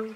Ven 0.00 0.14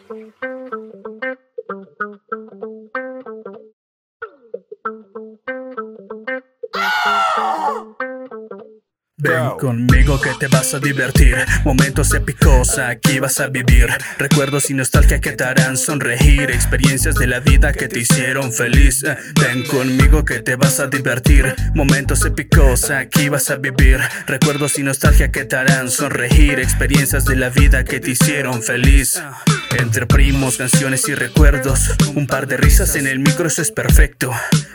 conmigo 9.64 10.20
que 10.20 10.34
te 10.38 10.46
vas 10.48 10.74
a 10.74 10.78
divertir. 10.78 11.36
Momentos 11.64 12.12
épicos 12.12 12.78
aquí 12.78 13.18
vas 13.18 13.40
a 13.40 13.46
vivir. 13.46 13.88
Recuerdos 14.18 14.68
y 14.68 14.74
nostalgia 14.74 15.22
que 15.22 15.32
te 15.32 15.42
harán 15.42 15.78
sonreír. 15.78 16.50
Experiencias 16.50 17.14
de 17.14 17.26
la 17.26 17.40
vida 17.40 17.72
que 17.72 17.88
te 17.88 18.00
hicieron 18.00 18.52
feliz. 18.52 19.02
Eh, 19.04 19.16
Ven 19.40 19.62
conmigo 19.62 20.22
que 20.22 20.40
te 20.40 20.56
vas 20.56 20.80
a 20.80 20.88
divertir. 20.88 21.54
Momentos 21.74 22.26
épicos 22.26 22.90
aquí 22.90 23.30
vas 23.30 23.48
a 23.48 23.56
vivir. 23.56 24.00
Recuerdos 24.26 24.78
y 24.78 24.82
nostalgia 24.82 25.32
que 25.32 25.46
te 25.46 25.56
harán 25.56 25.90
sonreír. 25.90 26.58
Experiencias 26.58 27.24
de 27.24 27.36
la 27.36 27.48
vida 27.48 27.84
que 27.84 28.00
te 28.00 28.10
hicieron 28.10 28.62
feliz. 28.62 29.18
Entre 29.78 30.06
primos, 30.06 30.58
canciones 30.58 31.08
y 31.08 31.14
recuerdos. 31.14 31.90
Un 32.14 32.26
par 32.26 32.46
de 32.46 32.58
risas 32.58 32.96
en 32.96 33.06
el 33.06 33.18
micro, 33.18 33.46
eso 33.48 33.62
es 33.62 33.70
perfecto. 33.70 34.30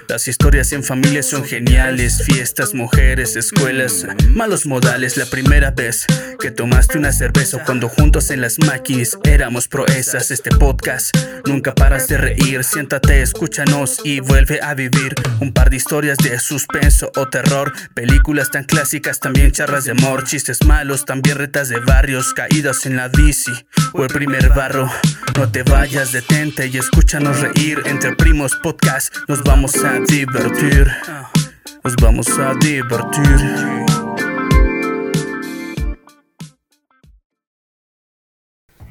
Las 0.10 0.28
historias 0.28 0.72
en 0.72 0.84
familia 0.84 1.22
son 1.22 1.44
geniales. 1.44 2.24
Fiestas, 2.24 2.74
mujeres, 2.74 3.36
escuelas. 3.36 4.08
Malos 4.30 4.66
modales, 4.82 5.18
la 5.18 5.26
primera 5.26 5.72
vez 5.72 6.06
que 6.40 6.52
tomaste 6.52 6.98
una 6.98 7.12
cerveza 7.12 7.62
cuando 7.66 7.90
juntos 7.90 8.30
en 8.30 8.40
las 8.40 8.60
máquinas 8.60 9.18
éramos 9.26 9.68
proezas. 9.68 10.32
Este 10.32 10.52
podcast 10.52 11.16
nunca 11.46 11.76
paras 11.76 12.08
de 12.08 12.18
reír. 12.18 12.64
Siéntate, 12.64 13.22
escúchanos 13.22 14.00
y 14.06 14.22
vuelve 14.22 14.62
a 14.62 14.74
vivir 14.76 15.16
un 15.42 15.52
par 15.52 15.70
de 15.70 15.76
historias 15.76 16.18
de 16.20 16.40
suspenso 16.40 17.12
o 17.18 17.28
terror. 17.28 17.74
Películas 17.94 18.52
tan 18.52 18.64
clásicas, 18.64 19.20
también 19.20 19.52
charlas 19.52 19.84
de 19.84 19.92
amor, 19.92 20.24
chistes 20.24 20.64
malos, 20.66 21.04
también 21.04 21.38
retas 21.38 21.68
de 21.68 21.80
barrios, 21.82 22.34
caídas 22.34 22.86
en 22.86 22.96
la 22.96 23.10
bici 23.10 23.52
o 23.92 24.04
el 24.04 24.10
primer 24.10 24.50
barro. 24.50 24.90
No 25.38 25.52
te 25.52 25.64
vayas, 25.64 26.14
detente 26.14 26.68
y 26.68 26.78
escúchanos 26.78 27.42
reír. 27.42 27.82
Entre 27.86 28.16
primos 28.16 28.56
podcast 28.56 29.14
nos 29.28 29.44
vamos 29.44 29.76
a 29.84 30.00
divertir. 30.00 30.88
Nos 31.84 31.96
vamos 31.98 32.30
a 32.40 32.54
divertir. 32.54 33.80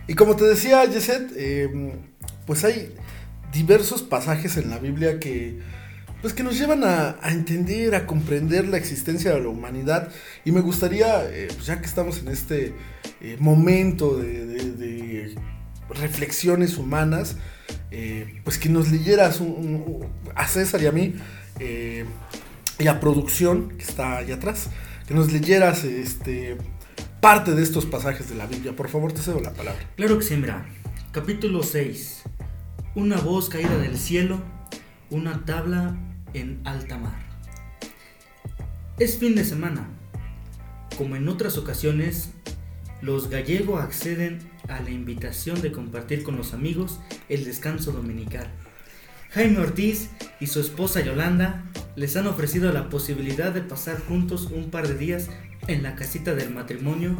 Y 0.08 0.14
como 0.14 0.34
te 0.34 0.44
decía, 0.44 0.84
Yeset, 0.84 1.30
eh, 1.36 1.92
pues 2.46 2.64
hay 2.64 2.92
diversos 3.52 4.02
pasajes 4.02 4.56
en 4.56 4.70
la 4.70 4.78
Biblia 4.78 5.20
que, 5.20 5.58
pues 6.20 6.34
que 6.34 6.42
nos 6.42 6.58
llevan 6.58 6.82
a, 6.84 7.16
entender, 7.24 7.94
a 7.94 8.06
comprender 8.06 8.66
la 8.66 8.76
existencia 8.76 9.32
de 9.32 9.40
la 9.40 9.48
humanidad. 9.48 10.10
Y 10.44 10.52
me 10.52 10.60
gustaría, 10.60 11.24
eh, 11.30 11.48
pues 11.54 11.66
ya 11.66 11.80
que 11.80 11.86
estamos 11.86 12.18
en 12.18 12.28
este 12.28 12.74
eh, 13.20 13.36
momento 13.38 14.16
de, 14.16 15.34
reflexiones 15.90 16.76
humanas, 16.76 17.36
eh, 17.90 18.40
pues 18.44 18.58
que 18.58 18.68
nos 18.68 18.90
leyeras 18.90 19.40
a 20.34 20.46
César 20.46 20.82
y 20.82 20.86
a 20.86 20.92
mí, 20.92 21.14
y 22.78 22.86
a 22.86 23.00
producción, 23.00 23.70
que 23.70 23.84
está 23.84 24.18
allá 24.18 24.34
atrás, 24.34 24.68
que 25.06 25.14
nos 25.14 25.32
leyeras 25.32 25.84
este, 25.84 26.58
parte 27.20 27.54
de 27.54 27.62
estos 27.62 27.86
pasajes 27.86 28.28
de 28.28 28.36
la 28.36 28.46
Biblia. 28.46 28.74
Por 28.74 28.88
favor, 28.88 29.12
te 29.12 29.20
cedo 29.20 29.40
la 29.40 29.52
palabra. 29.52 29.80
Claro 29.96 30.18
que 30.18 30.24
sí, 30.24 30.36
mira. 30.36 30.66
Capítulo 31.10 31.62
6. 31.62 32.22
Una 32.94 33.16
voz 33.16 33.48
caída 33.48 33.76
del 33.78 33.96
cielo, 33.96 34.40
una 35.10 35.44
tabla 35.44 35.96
en 36.34 36.60
alta 36.64 36.96
mar. 36.96 37.18
Es 38.98 39.18
fin 39.18 39.34
de 39.34 39.44
semana. 39.44 39.88
Como 40.96 41.16
en 41.16 41.28
otras 41.28 41.58
ocasiones, 41.58 42.30
los 43.00 43.30
gallegos 43.30 43.82
acceden 43.82 44.38
a 44.68 44.80
la 44.80 44.90
invitación 44.90 45.60
de 45.60 45.72
compartir 45.72 46.22
con 46.22 46.36
los 46.36 46.52
amigos 46.52 47.00
el 47.28 47.44
descanso 47.44 47.92
dominical. 47.92 48.48
Jaime 49.30 49.58
Ortiz 49.58 50.10
y 50.40 50.46
su 50.46 50.60
esposa 50.60 51.00
Yolanda 51.00 51.64
les 51.96 52.16
han 52.16 52.26
ofrecido 52.26 52.72
la 52.72 52.88
posibilidad 52.88 53.52
de 53.52 53.60
pasar 53.60 54.00
juntos 54.00 54.48
un 54.52 54.70
par 54.70 54.88
de 54.88 54.94
días 54.94 55.28
en 55.66 55.82
la 55.82 55.94
casita 55.94 56.34
del 56.34 56.50
matrimonio 56.50 57.16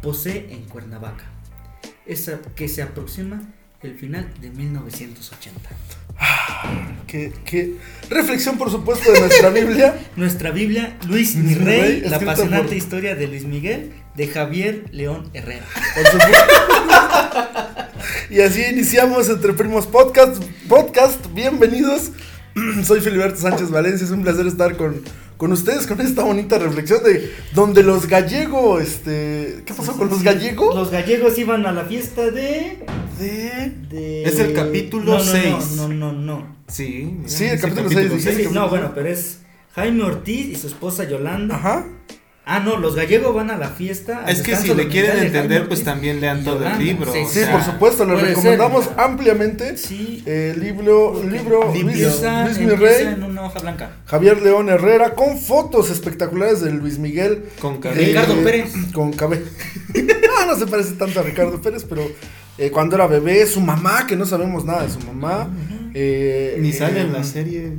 Posee 0.00 0.48
en 0.50 0.64
Cuernavaca 0.64 1.24
esa 2.06 2.40
que 2.56 2.66
se 2.68 2.82
aproxima 2.82 3.40
el 3.82 3.94
final 3.96 4.28
de 4.40 4.50
1980. 4.50 5.60
¿Qué, 7.06 7.32
qué 7.44 7.76
reflexión, 8.10 8.58
por 8.58 8.70
supuesto, 8.70 9.10
de 9.12 9.20
nuestra 9.20 9.50
Biblia. 9.50 9.94
Nuestra 10.16 10.50
Biblia, 10.50 10.96
Luis 11.08 11.34
Luis 11.34 11.44
mi 11.44 11.54
mi 11.54 11.64
Rey, 11.64 11.80
Rey, 11.80 12.00
la 12.08 12.16
apasionante 12.16 12.68
por- 12.68 12.76
historia 12.76 13.14
de 13.14 13.28
Luis 13.28 13.44
Miguel, 13.44 13.92
de 14.16 14.26
Javier 14.28 14.84
León 14.92 15.30
Herrera. 15.32 15.64
Por 15.94 16.06
supuesto. 16.06 16.44
y 18.30 18.40
así 18.40 18.62
iniciamos 18.62 19.28
Entre 19.28 19.52
Primos 19.52 19.86
Podcast. 19.86 20.42
Podcast, 20.68 21.26
bienvenidos. 21.34 22.10
Soy 22.84 23.00
Filiberto 23.00 23.40
Sánchez 23.40 23.70
Valencia. 23.70 24.04
Es 24.04 24.10
un 24.10 24.22
placer 24.22 24.46
estar 24.46 24.76
con, 24.76 25.02
con 25.42 25.50
ustedes 25.50 25.88
con 25.88 26.00
esta 26.00 26.22
bonita 26.22 26.56
reflexión 26.56 27.02
de 27.02 27.32
donde 27.52 27.82
los 27.82 28.06
gallegos, 28.06 28.80
este. 28.80 29.64
¿Qué 29.66 29.74
pasó 29.74 29.96
con 29.96 30.08
los 30.08 30.22
gallegos? 30.22 30.72
Los 30.72 30.92
gallegos 30.92 31.36
iban 31.36 31.66
a 31.66 31.72
la 31.72 31.82
fiesta 31.84 32.30
de. 32.30 32.78
De. 33.18 33.72
de- 33.90 34.22
Es 34.22 34.38
el 34.38 34.52
capítulo 34.52 35.14
No, 35.14 35.18
no, 35.18 35.24
seis. 35.24 35.72
No, 35.74 35.88
no, 35.88 36.12
no, 36.12 36.12
no. 36.12 36.56
Sí, 36.68 37.10
mira, 37.16 37.28
Sí, 37.28 37.46
el 37.46 37.60
capítulo 37.60 37.88
seis, 37.90 38.08
Sí, 38.08 38.14
dice. 38.18 38.36
sí, 38.36 38.48
no, 38.52 38.68
bueno, 38.68 38.92
pero 38.94 39.08
es 39.08 39.40
Jaime 39.74 40.04
Ortiz 40.04 40.46
y 40.46 40.54
su 40.54 40.68
esposa 40.68 41.08
Yolanda. 41.08 41.56
Ajá. 41.56 41.86
Ah, 42.44 42.58
no, 42.58 42.76
los 42.76 42.96
gallegos 42.96 43.32
van 43.32 43.52
a 43.52 43.56
la 43.56 43.68
fiesta. 43.68 44.24
Es 44.26 44.42
que 44.42 44.56
si 44.56 44.74
le 44.74 44.88
quieren 44.88 45.16
entender, 45.18 45.68
pues 45.68 45.84
también 45.84 46.20
lean 46.20 46.42
todo 46.42 46.66
el 46.66 46.76
libro. 46.76 47.12
Sí, 47.12 47.20
o 47.20 47.28
Sí, 47.28 47.34
sea, 47.40 47.52
por 47.52 47.62
supuesto, 47.62 48.04
les 48.04 48.20
recomendamos 48.20 48.86
ser. 48.86 48.94
ampliamente 48.98 49.76
Sí. 49.76 50.24
el 50.26 50.58
libro, 50.58 51.22
libro 51.22 51.70
Luis, 51.72 51.82
Empieza, 51.82 52.44
Luis 52.46 52.58
Mi 52.58 52.64
empieza 52.64 52.94
Rey, 53.04 53.06
en 53.14 53.22
una 53.22 53.42
hoja 53.44 53.60
blanca. 53.60 53.90
Javier 54.06 54.42
León 54.42 54.68
Herrera, 54.70 55.14
con 55.14 55.38
fotos 55.38 55.88
espectaculares 55.90 56.60
de 56.62 56.72
Luis 56.72 56.98
Miguel. 56.98 57.44
Con 57.60 57.74
Eh, 57.74 57.80
cabello. 57.80 58.06
Ricardo 58.06 58.34
Pérez. 58.42 58.72
Con 58.92 59.12
cabello. 59.12 59.44
no, 59.94 60.46
no 60.46 60.58
se 60.58 60.66
parece 60.66 60.94
tanto 60.94 61.20
a 61.20 61.22
Ricardo 61.22 61.62
Pérez, 61.62 61.84
pero 61.88 62.02
eh, 62.58 62.70
cuando 62.72 62.96
era 62.96 63.06
bebé, 63.06 63.46
su 63.46 63.60
mamá, 63.60 64.04
que 64.08 64.16
no 64.16 64.26
sabemos 64.26 64.64
nada 64.64 64.82
de 64.82 64.90
su 64.90 64.98
mamá. 65.00 65.48
eh, 65.94 66.56
Ni 66.58 66.72
sale 66.72 66.98
eh, 66.98 67.02
en 67.04 67.12
la 67.12 67.22
serie. 67.22 67.72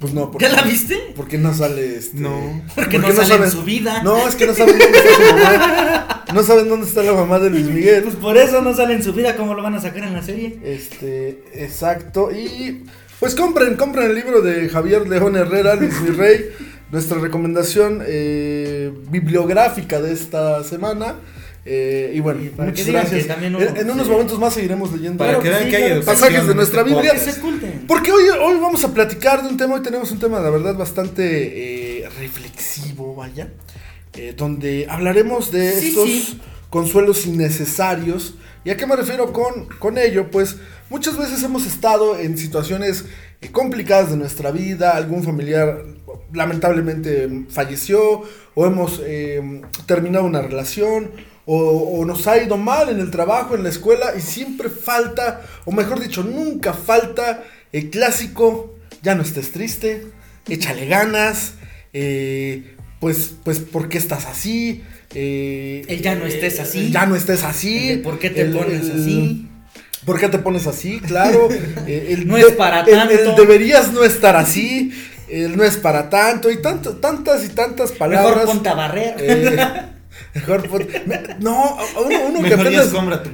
Pues 0.00 0.12
no, 0.12 0.30
porque, 0.30 0.46
¿Ya 0.46 0.54
la 0.54 0.62
viste? 0.62 1.12
porque 1.16 1.38
no 1.38 1.52
sale 1.52 1.96
este. 1.96 2.18
No. 2.18 2.62
Porque 2.74 2.98
no 2.98 3.12
sale 3.12 3.44
en 3.44 3.50
su 3.50 3.62
vida. 3.64 4.02
No, 4.02 4.28
es 4.28 4.36
que 4.36 4.46
no 4.46 4.54
saben 4.54 4.78
dónde 4.78 4.98
está 4.98 5.14
su 5.14 5.34
mamá. 5.34 6.24
No 6.34 6.42
saben 6.42 6.68
dónde 6.68 6.86
está 6.86 7.02
la 7.02 7.14
mamá 7.14 7.38
de 7.38 7.50
Luis 7.50 7.66
Miguel. 7.66 8.02
Pues 8.02 8.16
por 8.16 8.36
eso 8.36 8.60
no 8.60 8.74
sale 8.74 8.94
en 8.94 9.02
su 9.02 9.12
vida, 9.12 9.34
¿cómo 9.34 9.54
lo 9.54 9.62
van 9.62 9.74
a 9.74 9.80
sacar 9.80 10.04
en 10.04 10.12
la 10.12 10.22
serie? 10.22 10.58
Este, 10.62 11.42
exacto. 11.54 12.30
Y 12.30 12.84
pues 13.18 13.34
compren, 13.34 13.76
compren 13.76 14.10
el 14.10 14.14
libro 14.14 14.42
de 14.42 14.68
Javier 14.68 15.08
León 15.08 15.36
Herrera, 15.36 15.74
Luis 15.74 16.00
Mi 16.02 16.10
Rey. 16.10 16.50
Nuestra 16.90 17.18
recomendación 17.18 18.02
eh, 18.06 18.92
bibliográfica 19.10 20.00
de 20.00 20.12
esta 20.12 20.64
semana. 20.64 21.16
Eh, 21.70 22.12
y 22.14 22.20
bueno, 22.20 22.42
Y 22.42 22.48
para 22.48 22.72
que 22.72 22.80
muchas 22.82 22.94
gracias. 22.94 23.22
que 23.24 23.28
también 23.28 23.54
uno 23.54 23.66
en, 23.66 23.76
en 23.76 23.90
unos 23.90 24.08
momentos 24.08 24.38
más 24.38 24.54
seguiremos 24.54 24.90
leyendo 24.92 25.18
Para 25.18 25.38
que 25.38 25.52
sí, 25.52 25.68
que 25.68 25.76
hay 25.76 26.00
Pasajes 26.02 26.46
de 26.46 26.54
nuestra 26.54 26.80
este 26.80 26.94
Biblia. 26.94 27.12
Porque 27.86 28.10
hoy, 28.10 28.22
hoy 28.42 28.58
vamos 28.58 28.82
a 28.84 28.94
platicar 28.94 29.42
de 29.42 29.48
un 29.50 29.58
tema, 29.58 29.74
hoy 29.74 29.82
tenemos 29.82 30.10
un 30.10 30.18
tema, 30.18 30.40
la 30.40 30.48
verdad, 30.48 30.74
bastante 30.76 32.00
eh, 32.04 32.08
reflexivo, 32.18 33.14
vaya, 33.14 33.52
eh, 34.14 34.32
donde 34.34 34.86
hablaremos 34.88 35.50
de 35.52 35.72
Sí, 35.72 35.88
estos 35.88 36.08
sí. 36.08 36.40
consuelos 36.70 37.26
innecesarios. 37.26 38.34
¿Y 38.64 38.70
a 38.70 38.76
qué 38.78 38.86
me 38.86 38.96
refiero 38.96 39.30
con, 39.34 39.66
con 39.78 39.98
ello? 39.98 40.30
Pues 40.30 40.56
muchas 40.88 41.18
veces 41.18 41.42
hemos 41.42 41.66
estado 41.66 42.18
en 42.18 42.38
situaciones 42.38 43.04
eh, 43.42 43.50
complicadas 43.50 44.10
de 44.10 44.16
nuestra 44.16 44.52
vida, 44.52 44.96
algún 44.96 45.22
familiar 45.22 45.82
lamentablemente 46.32 47.28
falleció, 47.50 48.22
o 48.54 48.66
hemos 48.66 49.00
eh, 49.04 49.60
terminado 49.86 50.24
una 50.24 50.42
relación, 50.42 51.10
o, 51.46 51.56
o 52.00 52.04
nos 52.04 52.26
ha 52.26 52.42
ido 52.42 52.56
mal 52.56 52.88
en 52.90 53.00
el 53.00 53.10
trabajo, 53.10 53.54
en 53.54 53.62
la 53.62 53.68
escuela, 53.70 54.12
y 54.16 54.20
siempre 54.20 54.68
falta, 54.68 55.42
o 55.64 55.72
mejor 55.72 56.00
dicho, 56.00 56.22
nunca 56.22 56.72
falta 56.74 57.44
el 57.72 57.90
clásico, 57.90 58.74
ya 59.02 59.14
no 59.14 59.22
estés 59.22 59.52
triste, 59.52 60.06
échale 60.48 60.86
ganas, 60.86 61.54
eh, 61.92 62.74
pues, 63.00 63.32
pues, 63.44 63.60
¿por 63.60 63.88
qué 63.88 63.98
estás 63.98 64.26
así? 64.26 64.82
Eh, 65.14 65.82
El 65.88 66.02
ya 66.02 66.14
no 66.16 66.26
estés 66.26 66.60
así. 66.60 66.78
el 66.86 66.92
ya 66.92 67.06
no 67.06 67.16
estés 67.16 67.44
así. 67.44 67.90
El 67.92 68.00
¿por 68.02 68.18
qué 68.18 68.28
te 68.30 68.42
el- 68.42 68.52
pones 68.56 68.90
así? 68.90 69.46
¿Por 70.04 70.18
qué 70.20 70.28
te 70.28 70.38
pones 70.38 70.66
así? 70.66 71.00
Claro. 71.00 71.48
eh, 71.86 72.08
el 72.10 72.26
No 72.26 72.36
es 72.36 72.46
para 72.52 72.80
el- 72.80 73.10
el 73.10 73.24
tanto. 73.24 73.40
deberías 73.40 73.92
no 73.92 74.04
estar 74.04 74.36
así. 74.36 74.90
El 75.30 75.56
no 75.56 75.64
es 75.64 75.76
para 75.76 76.08
tanto. 76.10 76.50
Y 76.50 76.60
tanto, 76.62 76.96
tantas 76.96 77.44
y 77.44 77.48
tantas 77.50 77.92
palabras. 77.92 78.36
Mejor 78.36 78.46
ponte 78.46 78.68
a 78.68 78.74
barrer. 78.74 79.14
eh, 79.18 79.82
mejor 80.34 80.68
ponte- 80.68 81.02
me- 81.06 81.36
No, 81.40 81.76
uno, 82.04 82.18
uno 82.28 82.42
que 82.42 82.56
Mejor 82.56 82.70
ya 82.70 82.82
apenas. 82.82 82.90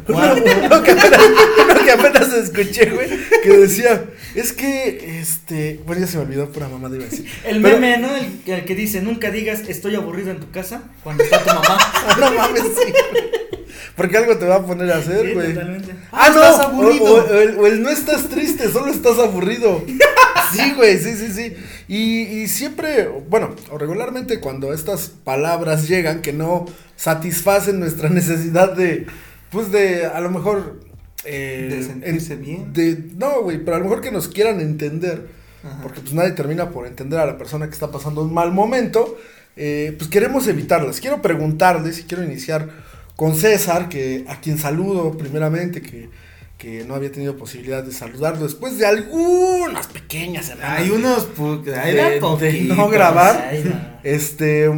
tu 0.07 0.13
Uno, 0.13 0.83
que 0.83 0.91
apenas, 0.93 1.21
uno 1.65 1.85
que 1.85 1.91
apenas 1.93 2.33
escuché, 2.35 2.91
güey, 2.91 3.09
que 3.43 3.57
decía, 3.57 4.05
es 4.35 4.53
que, 4.53 5.19
este, 5.21 5.81
bueno, 5.87 6.03
ya 6.03 6.07
se 6.07 6.17
me 6.19 6.25
olvidó, 6.25 6.51
pura 6.51 6.69
mamá 6.69 6.89
iba 6.95 7.05
a 7.05 7.09
decir. 7.09 7.27
El 7.45 7.63
Pero- 7.63 7.79
meme, 7.79 7.99
¿no? 7.99 8.09
El, 8.17 8.41
el 8.47 8.65
que 8.65 8.75
dice, 8.75 9.01
nunca 9.03 9.31
digas 9.31 9.63
estoy 9.69 9.95
aburrido 9.97 10.31
en 10.31 10.41
tu 10.41 10.51
casa 10.51 10.83
cuando 11.03 11.23
está 11.25 11.41
tu 11.43 11.49
mamá. 11.49 11.79
no 12.21 12.33
mames, 12.33 12.63
sí. 12.63 12.93
Porque 13.97 14.17
algo 14.17 14.37
te 14.39 14.47
va 14.47 14.57
a 14.57 14.67
poner 14.67 14.91
a 14.91 14.97
hacer, 14.99 15.25
Sí, 15.27 15.33
güey. 15.35 15.53
totalmente. 15.55 15.95
Ah, 16.11 16.31
no, 16.31 16.43
estás 16.43 16.59
o- 16.59 16.63
aburrido. 16.69 17.05
O, 17.05 17.15
o 17.23 17.35
el, 17.41 17.59
o 17.59 17.67
el 17.67 17.83
no 17.83 17.91
estás 17.91 18.29
triste, 18.29 18.69
solo 18.71 18.91
estás 18.91 19.19
aburrido. 19.19 19.85
Sí, 20.53 20.73
güey, 20.77 20.99
sí, 20.99 21.15
sí, 21.17 21.33
sí. 21.33 21.57
Y, 21.89 22.23
y 22.43 22.49
siempre, 22.49 23.09
bueno, 23.29 23.55
o 23.71 23.79
regularmente 23.79 24.41
cuando 24.41 24.73
estas 24.73 25.09
palabras 25.09 25.89
llegan 25.89 26.23
que 26.23 26.33
no 26.33 26.67
satisfacen 26.97 27.81
nuestra 27.81 28.09
necesidad 28.09 28.73
de, 28.75 29.07
pues 29.51 29.71
de, 29.73 30.07
a 30.07 30.21
lo 30.21 30.31
mejor... 30.31 30.81
eh, 31.25 31.69
De 31.71 31.83
sentirse 31.83 32.37
bien. 32.37 32.73
De, 32.73 32.99
no, 33.17 33.43
güey, 33.43 33.59
pero 33.65 33.77
a 33.77 33.79
lo 33.79 33.85
mejor 33.87 34.01
que 34.01 34.11
nos 34.13 34.29
quieran 34.29 34.61
entender, 34.61 35.29
Ajá. 35.65 35.79
porque 35.83 36.01
pues 36.01 36.13
nadie 36.15 36.33
termina 36.33 36.71
por 36.71 36.87
entender 36.87 37.19
a 37.19 37.27
la 37.27 37.39
persona 37.39 37.67
que 37.67 37.73
está 37.73 37.91
pasando 37.91 38.23
un 38.23 38.33
mal 38.35 38.53
momento, 38.53 39.17
eh, 39.57 39.95
pues 39.99 40.11
queremos 40.11 40.47
evitarlas. 40.49 41.01
Quiero 41.01 41.23
preguntarles 41.23 42.01
y 42.01 42.05
quiero 42.05 42.23
iniciar 42.25 42.69
con 43.17 43.37
César, 43.37 43.89
que 43.89 44.25
a 44.29 44.41
quien 44.41 44.59
saludo 44.59 45.17
primeramente, 45.17 45.81
que, 45.81 46.11
que 46.65 46.83
no 46.83 46.95
había 46.95 47.13
tenido 47.13 47.37
posibilidad 47.37 47.85
de 47.85 47.93
saludarlo 47.93 48.45
después 48.45 48.79
de 48.79 48.87
algunas 48.87 49.87
pequeñas 49.87 50.47
semanas. 50.47 50.81
Hay 50.81 50.89
unos. 50.89 51.29
hay 51.77 51.95
de- 51.95 52.21
no 52.75 52.89
grabar. 52.89 53.49
Ay, 53.51 53.65
no. 53.67 53.99
Este, 54.03 54.71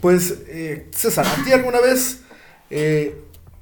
pues, 0.00 0.34
eh, 0.48 0.88
César, 0.90 1.24
¿a 1.28 1.44
ti 1.44 1.52
alguna 1.52 1.78
vez, 1.80 2.22
eh, 2.68 3.14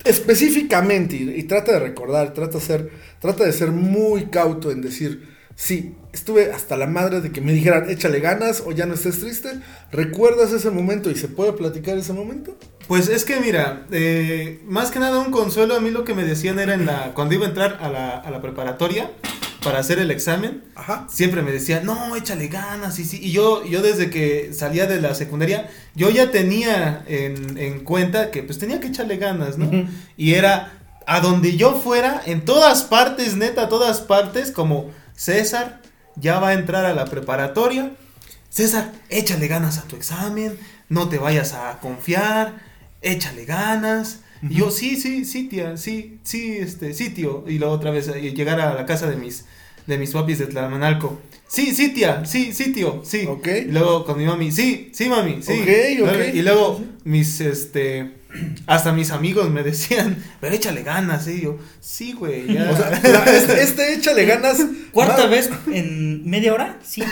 específicamente, 0.02 1.16
y, 1.16 1.28
y 1.28 1.42
trata 1.42 1.72
de 1.72 1.80
recordar, 1.80 2.32
trata 2.32 2.56
de, 2.56 2.64
ser, 2.64 2.90
trata 3.20 3.44
de 3.44 3.52
ser 3.52 3.70
muy 3.70 4.24
cauto 4.30 4.70
en 4.70 4.80
decir, 4.80 5.27
sí, 5.58 5.96
estuve 6.12 6.52
hasta 6.52 6.76
la 6.76 6.86
madre 6.86 7.20
de 7.20 7.32
que 7.32 7.40
me 7.40 7.52
dijeran, 7.52 7.90
échale 7.90 8.20
ganas 8.20 8.62
o 8.64 8.70
ya 8.70 8.86
no 8.86 8.94
estés 8.94 9.18
triste, 9.18 9.50
¿recuerdas 9.90 10.52
ese 10.52 10.70
momento 10.70 11.10
y 11.10 11.16
se 11.16 11.26
puede 11.26 11.52
platicar 11.52 11.98
ese 11.98 12.12
momento? 12.12 12.56
Pues 12.86 13.08
es 13.08 13.24
que 13.24 13.40
mira, 13.40 13.84
eh, 13.90 14.62
más 14.66 14.92
que 14.92 15.00
nada 15.00 15.18
un 15.18 15.32
consuelo, 15.32 15.74
a 15.74 15.80
mí 15.80 15.90
lo 15.90 16.04
que 16.04 16.14
me 16.14 16.22
decían 16.24 16.60
era 16.60 16.74
en 16.74 16.86
la, 16.86 17.12
cuando 17.12 17.34
iba 17.34 17.44
a 17.44 17.48
entrar 17.48 17.78
a 17.82 17.88
la, 17.88 18.18
a 18.18 18.30
la 18.30 18.40
preparatoria 18.40 19.10
para 19.64 19.80
hacer 19.80 19.98
el 19.98 20.12
examen, 20.12 20.62
Ajá. 20.76 21.08
siempre 21.10 21.42
me 21.42 21.50
decían, 21.50 21.84
no, 21.84 22.14
échale 22.14 22.46
ganas, 22.46 23.00
y 23.00 23.04
sí, 23.04 23.18
y 23.20 23.32
yo, 23.32 23.64
yo 23.66 23.82
desde 23.82 24.10
que 24.10 24.52
salía 24.54 24.86
de 24.86 25.00
la 25.00 25.16
secundaria, 25.16 25.68
yo 25.96 26.08
ya 26.10 26.30
tenía 26.30 27.02
en, 27.08 27.58
en 27.58 27.80
cuenta 27.80 28.30
que 28.30 28.44
pues 28.44 28.58
tenía 28.60 28.78
que 28.78 28.86
echarle 28.86 29.16
ganas, 29.16 29.58
¿no? 29.58 29.68
Y 30.16 30.34
era 30.34 30.78
a 31.04 31.20
donde 31.20 31.56
yo 31.56 31.74
fuera, 31.74 32.22
en 32.26 32.44
todas 32.44 32.84
partes, 32.84 33.34
neta, 33.36 33.68
todas 33.68 34.00
partes, 34.00 34.52
como 34.52 34.90
César 35.18 35.82
ya 36.14 36.38
va 36.38 36.50
a 36.50 36.52
entrar 36.54 36.84
a 36.84 36.94
la 36.94 37.04
preparatoria. 37.04 37.90
César, 38.48 38.92
échale 39.10 39.48
ganas 39.48 39.78
a 39.78 39.82
tu 39.82 39.96
examen, 39.96 40.56
no 40.88 41.08
te 41.08 41.18
vayas 41.18 41.54
a 41.54 41.80
confiar, 41.80 42.54
échale 43.02 43.44
ganas. 43.44 44.20
Y 44.40 44.54
yo, 44.54 44.70
sí, 44.70 44.96
sí, 44.96 45.24
sí, 45.24 45.48
tía, 45.48 45.76
sí, 45.76 46.20
sí, 46.22 46.58
este, 46.58 46.94
sí, 46.94 47.10
tío. 47.10 47.44
Y 47.48 47.58
luego 47.58 47.74
otra 47.74 47.90
vez 47.90 48.06
eh, 48.08 48.32
llegar 48.32 48.60
a 48.60 48.74
la 48.74 48.86
casa 48.86 49.10
de 49.10 49.16
mis, 49.16 49.44
de 49.88 49.98
mis 49.98 50.12
papis 50.12 50.38
de 50.38 50.46
Tlamanalco. 50.46 51.20
Sí, 51.48 51.74
sí, 51.74 51.92
tía, 51.92 52.24
sí, 52.24 52.52
sí, 52.52 52.72
tío, 52.72 53.02
sí. 53.04 53.26
Ok. 53.26 53.48
Y 53.66 53.72
luego 53.72 54.04
con 54.04 54.18
mi 54.18 54.24
mami, 54.24 54.52
sí, 54.52 54.92
sí, 54.94 55.08
mami, 55.08 55.42
sí. 55.42 55.60
Ok, 55.60 56.08
ok. 56.08 56.34
Y 56.34 56.42
luego 56.42 56.80
mis, 57.02 57.40
este, 57.40 58.17
hasta 58.66 58.92
mis 58.92 59.10
amigos 59.10 59.50
me 59.50 59.62
decían, 59.62 60.22
pero 60.40 60.54
échale 60.54 60.82
ganas, 60.82 61.26
y 61.28 61.40
yo, 61.42 61.58
sí, 61.80 62.12
güey, 62.12 62.52
ya. 62.52 62.70
O 62.70 62.76
sea, 62.76 62.90
la- 63.02 63.24
este, 63.36 63.62
este 63.62 63.94
échale 63.94 64.24
ganas. 64.26 64.58
Cuarta 64.92 65.24
va- 65.24 65.30
vez 65.30 65.50
en 65.72 66.28
media 66.28 66.52
hora, 66.54 66.78
sí. 66.84 67.02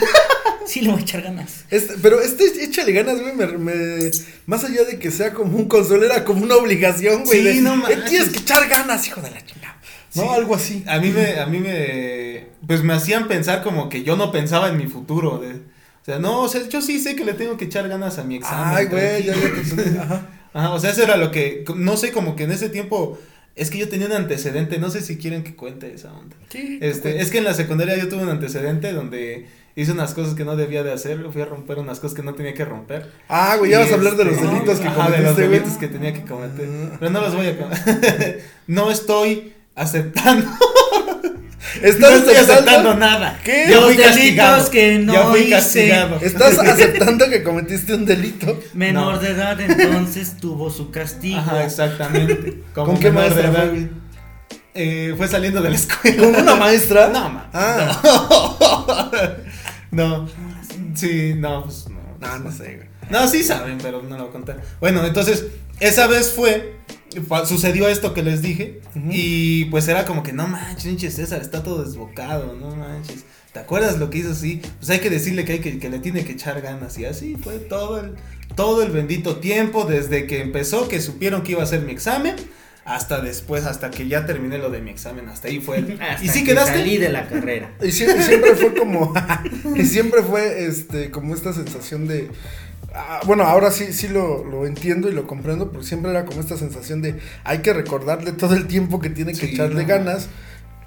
Sí, 0.66 0.80
le 0.80 0.90
voy 0.90 0.98
a 0.98 1.02
echar 1.02 1.22
ganas. 1.22 1.64
Este, 1.70 1.94
pero 2.02 2.20
este 2.20 2.44
échale 2.64 2.92
ganas, 2.92 3.20
güey, 3.20 3.34
me, 3.34 3.46
me- 3.46 4.10
más 4.46 4.64
allá 4.64 4.84
de 4.84 4.98
que 4.98 5.10
sea 5.10 5.32
como 5.32 5.56
un 5.56 5.66
consuelo, 5.68 6.04
era 6.04 6.24
como 6.24 6.42
una 6.42 6.56
obligación, 6.56 7.24
güey. 7.24 7.38
Sí, 7.38 7.44
de, 7.44 7.54
no 7.62 7.74
"Eh, 7.74 7.76
manches. 7.76 8.04
Tienes 8.06 8.28
que 8.30 8.38
echar 8.40 8.68
ganas, 8.68 9.06
hijo 9.06 9.20
de 9.20 9.30
la 9.30 9.44
chingada. 9.44 9.76
No, 10.14 10.22
Sí. 10.22 10.28
algo 10.34 10.54
así. 10.56 10.84
A 10.88 10.98
mí 10.98 11.10
me, 11.10 11.38
a 11.38 11.46
mí 11.46 11.58
me, 11.60 12.46
pues 12.66 12.82
me 12.82 12.94
hacían 12.94 13.28
pensar 13.28 13.62
como 13.62 13.88
que 13.88 14.02
yo 14.02 14.16
no 14.16 14.32
pensaba 14.32 14.68
en 14.70 14.76
mi 14.78 14.86
futuro, 14.86 15.38
de, 15.38 15.52
o 15.54 16.04
sea, 16.04 16.18
no, 16.18 16.40
o 16.42 16.48
sea, 16.48 16.66
yo 16.68 16.80
sí 16.82 16.98
sé 17.00 17.14
que 17.16 17.24
le 17.24 17.34
tengo 17.34 17.56
que 17.56 17.66
echar 17.66 17.86
ganas 17.88 18.18
a 18.18 18.24
mi 18.24 18.36
examen. 18.36 18.76
Ay, 18.76 18.86
güey, 18.86 19.24
ya. 19.24 19.34
Ajá. 20.02 20.26
Ajá, 20.56 20.70
o 20.72 20.80
sea, 20.80 20.90
eso 20.90 21.02
era 21.02 21.18
lo 21.18 21.30
que, 21.30 21.64
no 21.76 21.98
sé, 21.98 22.12
como 22.12 22.34
que 22.34 22.44
en 22.44 22.50
ese 22.50 22.70
tiempo, 22.70 23.18
es 23.56 23.70
que 23.70 23.76
yo 23.76 23.90
tenía 23.90 24.06
un 24.06 24.12
antecedente, 24.14 24.78
no 24.78 24.88
sé 24.88 25.02
si 25.02 25.18
quieren 25.18 25.44
que 25.44 25.54
cuente 25.54 25.92
esa 25.92 26.14
onda. 26.14 26.34
Sí, 26.48 26.78
Este, 26.80 27.20
es 27.20 27.30
que 27.30 27.38
en 27.38 27.44
la 27.44 27.52
secundaria 27.52 27.96
yo 27.98 28.08
tuve 28.08 28.22
un 28.22 28.30
antecedente 28.30 28.92
donde 28.94 29.46
hice 29.74 29.92
unas 29.92 30.14
cosas 30.14 30.34
que 30.34 30.46
no 30.46 30.56
debía 30.56 30.82
de 30.82 30.92
hacer, 30.94 31.22
fui 31.30 31.42
a 31.42 31.44
romper 31.44 31.78
unas 31.78 32.00
cosas 32.00 32.16
que 32.16 32.22
no 32.22 32.32
tenía 32.34 32.54
que 32.54 32.64
romper. 32.64 33.12
Ah, 33.28 33.56
güey, 33.58 33.72
ya 33.72 33.80
vas 33.80 33.90
a 33.92 33.96
hablar 33.96 34.16
de 34.16 34.24
los 34.24 34.34
Este, 34.36 34.46
delitos 34.46 34.80
que 34.80 34.88
ajá, 34.88 35.10
de 35.10 35.18
los 35.22 35.36
delitos 35.36 35.72
que 35.74 35.88
tenía 35.88 36.14
que 36.14 36.22
cometer. 36.22 36.66
Pero 36.98 37.10
no 37.10 37.20
los 37.20 37.34
voy 37.34 37.48
a 37.48 37.58
cometer. 37.58 38.42
no 38.66 38.90
estoy 38.90 39.52
aceptando. 39.74 40.48
¿Estás 41.82 42.10
no 42.10 42.16
estoy 42.18 42.34
aceptando? 42.36 42.94
nada. 42.94 43.38
¿Qué? 43.44 43.66
Ya 43.68 43.76
Los 43.76 43.84
fui 43.86 43.96
delitos 43.96 44.14
castigado. 44.14 44.70
que 44.70 44.98
no 44.98 45.12
ya 45.12 45.22
fui 45.24 45.40
hice. 45.40 45.50
castigado. 45.50 46.18
¿Estás 46.22 46.58
aceptando 46.60 47.28
que 47.28 47.42
cometiste 47.42 47.94
un 47.94 48.04
delito? 48.06 48.60
Menor 48.74 49.14
No. 49.14 49.18
de 49.20 49.30
edad, 49.30 49.60
entonces 49.60 50.36
tuvo 50.40 50.70
su 50.70 50.90
castigo. 50.90 51.38
Ajá, 51.38 51.64
exactamente. 51.64 52.62
Como 52.74 52.92
¿Con 52.92 53.00
qué 53.00 53.10
maestra 53.10 53.48
edad. 53.48 53.72
Eh, 54.74 55.14
fue 55.16 55.26
saliendo 55.26 55.62
de 55.62 55.70
la 55.70 55.76
escuela. 55.76 56.16
¿Con 56.22 56.36
una 56.36 56.54
maestra? 56.56 57.08
No, 57.08 57.28
ma. 57.30 57.50
Ah, 57.52 59.36
No. 59.90 60.28
Sí, 60.94 61.34
no, 61.36 61.64
pues 61.64 61.88
no. 61.88 62.00
no, 62.20 62.38
no 62.38 62.52
sé, 62.52 62.76
güey. 62.76 62.88
No, 63.10 63.28
sí 63.28 63.42
saben, 63.42 63.78
pero 63.80 64.02
no 64.02 64.10
lo 64.16 64.22
voy 64.24 64.28
a 64.30 64.32
contar. 64.32 64.60
Bueno, 64.80 65.04
entonces, 65.06 65.46
esa 65.80 66.06
vez 66.06 66.32
fue, 66.32 66.74
sucedió 67.46 67.88
esto 67.88 68.14
que 68.14 68.22
les 68.22 68.42
dije, 68.42 68.80
y 69.10 69.66
pues 69.66 69.88
era 69.88 70.04
como 70.04 70.22
que, 70.22 70.32
no 70.32 70.46
manches, 70.46 70.84
pinche 70.84 71.10
César, 71.10 71.40
está 71.42 71.62
todo 71.62 71.84
desbocado, 71.84 72.54
no 72.54 72.74
manches. 72.74 73.24
¿Te 73.52 73.60
acuerdas 73.60 73.98
lo 73.98 74.10
que 74.10 74.18
hizo 74.18 74.32
así? 74.32 74.60
Pues 74.78 74.90
hay 74.90 74.98
que 74.98 75.08
decirle 75.08 75.44
que, 75.44 75.52
hay 75.52 75.58
que, 75.60 75.78
que 75.78 75.88
le 75.88 75.98
tiene 75.98 76.24
que 76.24 76.32
echar 76.32 76.60
ganas, 76.60 76.98
y 76.98 77.04
así 77.04 77.36
fue 77.36 77.58
todo 77.58 78.00
el, 78.00 78.14
todo 78.54 78.82
el 78.82 78.90
bendito 78.90 79.36
tiempo, 79.36 79.84
desde 79.84 80.26
que 80.26 80.40
empezó, 80.42 80.88
que 80.88 81.00
supieron 81.00 81.42
que 81.42 81.52
iba 81.52 81.62
a 81.62 81.64
hacer 81.64 81.82
mi 81.82 81.92
examen, 81.92 82.36
hasta 82.86 83.20
después, 83.20 83.64
hasta 83.66 83.90
que 83.90 84.06
ya 84.06 84.26
terminé 84.26 84.58
lo 84.58 84.70
de 84.70 84.80
mi 84.80 84.90
examen, 84.90 85.28
hasta 85.28 85.48
ahí 85.48 85.58
fue. 85.58 85.78
Hasta 86.00 86.24
¿Y 86.24 86.28
sí 86.28 86.44
que 86.44 86.52
quedaste? 86.52 86.78
Salí 86.78 86.98
de 86.98 87.08
la 87.08 87.26
carrera. 87.26 87.72
Y 87.82 87.90
siempre, 87.90 88.22
siempre 88.22 88.54
fue 88.54 88.74
como. 88.74 89.12
y 89.74 89.84
siempre 89.84 90.22
fue 90.22 90.66
este 90.66 91.10
como 91.10 91.34
esta 91.34 91.52
sensación 91.52 92.06
de. 92.06 92.30
Ah, 92.96 93.20
bueno, 93.26 93.44
ahora 93.44 93.70
sí, 93.70 93.92
sí 93.92 94.08
lo, 94.08 94.44
lo 94.44 94.66
entiendo 94.66 95.08
y 95.08 95.12
lo 95.12 95.26
comprendo, 95.26 95.70
porque 95.70 95.86
siempre 95.86 96.10
era 96.10 96.24
como 96.24 96.40
esta 96.40 96.56
sensación 96.56 97.02
de 97.02 97.18
hay 97.44 97.58
que 97.58 97.72
recordarle 97.72 98.32
todo 98.32 98.54
el 98.54 98.66
tiempo 98.66 99.00
que 99.00 99.10
tiene 99.10 99.32
que 99.32 99.46
Sí, 99.46 99.52
echarle 99.52 99.82
no. 99.82 99.88
ganas. 99.88 100.28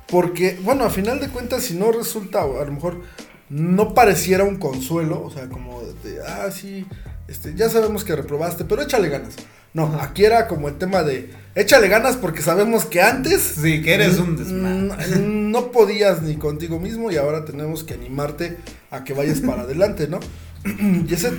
Porque, 0.08 0.58
bueno, 0.64 0.86
a 0.86 0.90
final 0.90 1.20
de 1.20 1.30
cuentas, 1.30 1.64
si 1.64 1.76
no 1.76 1.92
resulta, 1.92 2.44
o 2.46 2.62
a 2.62 2.66
lo 2.66 2.72
mejor 2.72 3.02
no 3.50 3.94
pareciera 3.94 4.44
un 4.44 4.58
consuelo, 4.58 5.22
o 5.24 5.30
sea, 5.32 5.48
como 5.50 5.82
de, 6.04 6.20
ah, 6.28 6.50
sí, 6.52 6.86
este, 7.28 7.54
ya 7.56 7.70
sabemos 7.70 8.04
que 8.04 8.16
reprobaste, 8.16 8.66
pero 8.66 8.82
échale 8.82 9.10
ganas. 9.10 9.36
No, 9.72 9.86
Ajá. 9.86 10.06
aquí 10.06 10.26
era 10.26 10.48
como 10.48 10.68
el 10.68 10.80
tema 10.80 11.04
de, 11.04 11.30
échale 11.54 11.90
ganas 11.90 12.18
porque 12.18 12.42
sabemos 12.42 12.86
que 12.86 13.04
antes 13.04 13.40
Sí, 13.62 13.84
que 13.84 13.94
eres 13.94 14.18
un 14.18 14.36
desmadre. 14.36 15.20
No 15.20 15.72
podías 15.72 16.24
ni 16.24 16.38
contigo 16.38 16.80
mismo 16.80 17.12
y 17.12 17.18
ahora 17.18 17.46
tenemos 17.46 17.84
que 17.84 17.94
animarte 17.94 18.58
a 18.90 19.04
que 19.04 19.14
vayas 19.14 19.42
para 19.42 19.62
adelante, 19.62 20.08
¿no? 20.08 20.20
y 21.08 21.14
ese, 21.14 21.32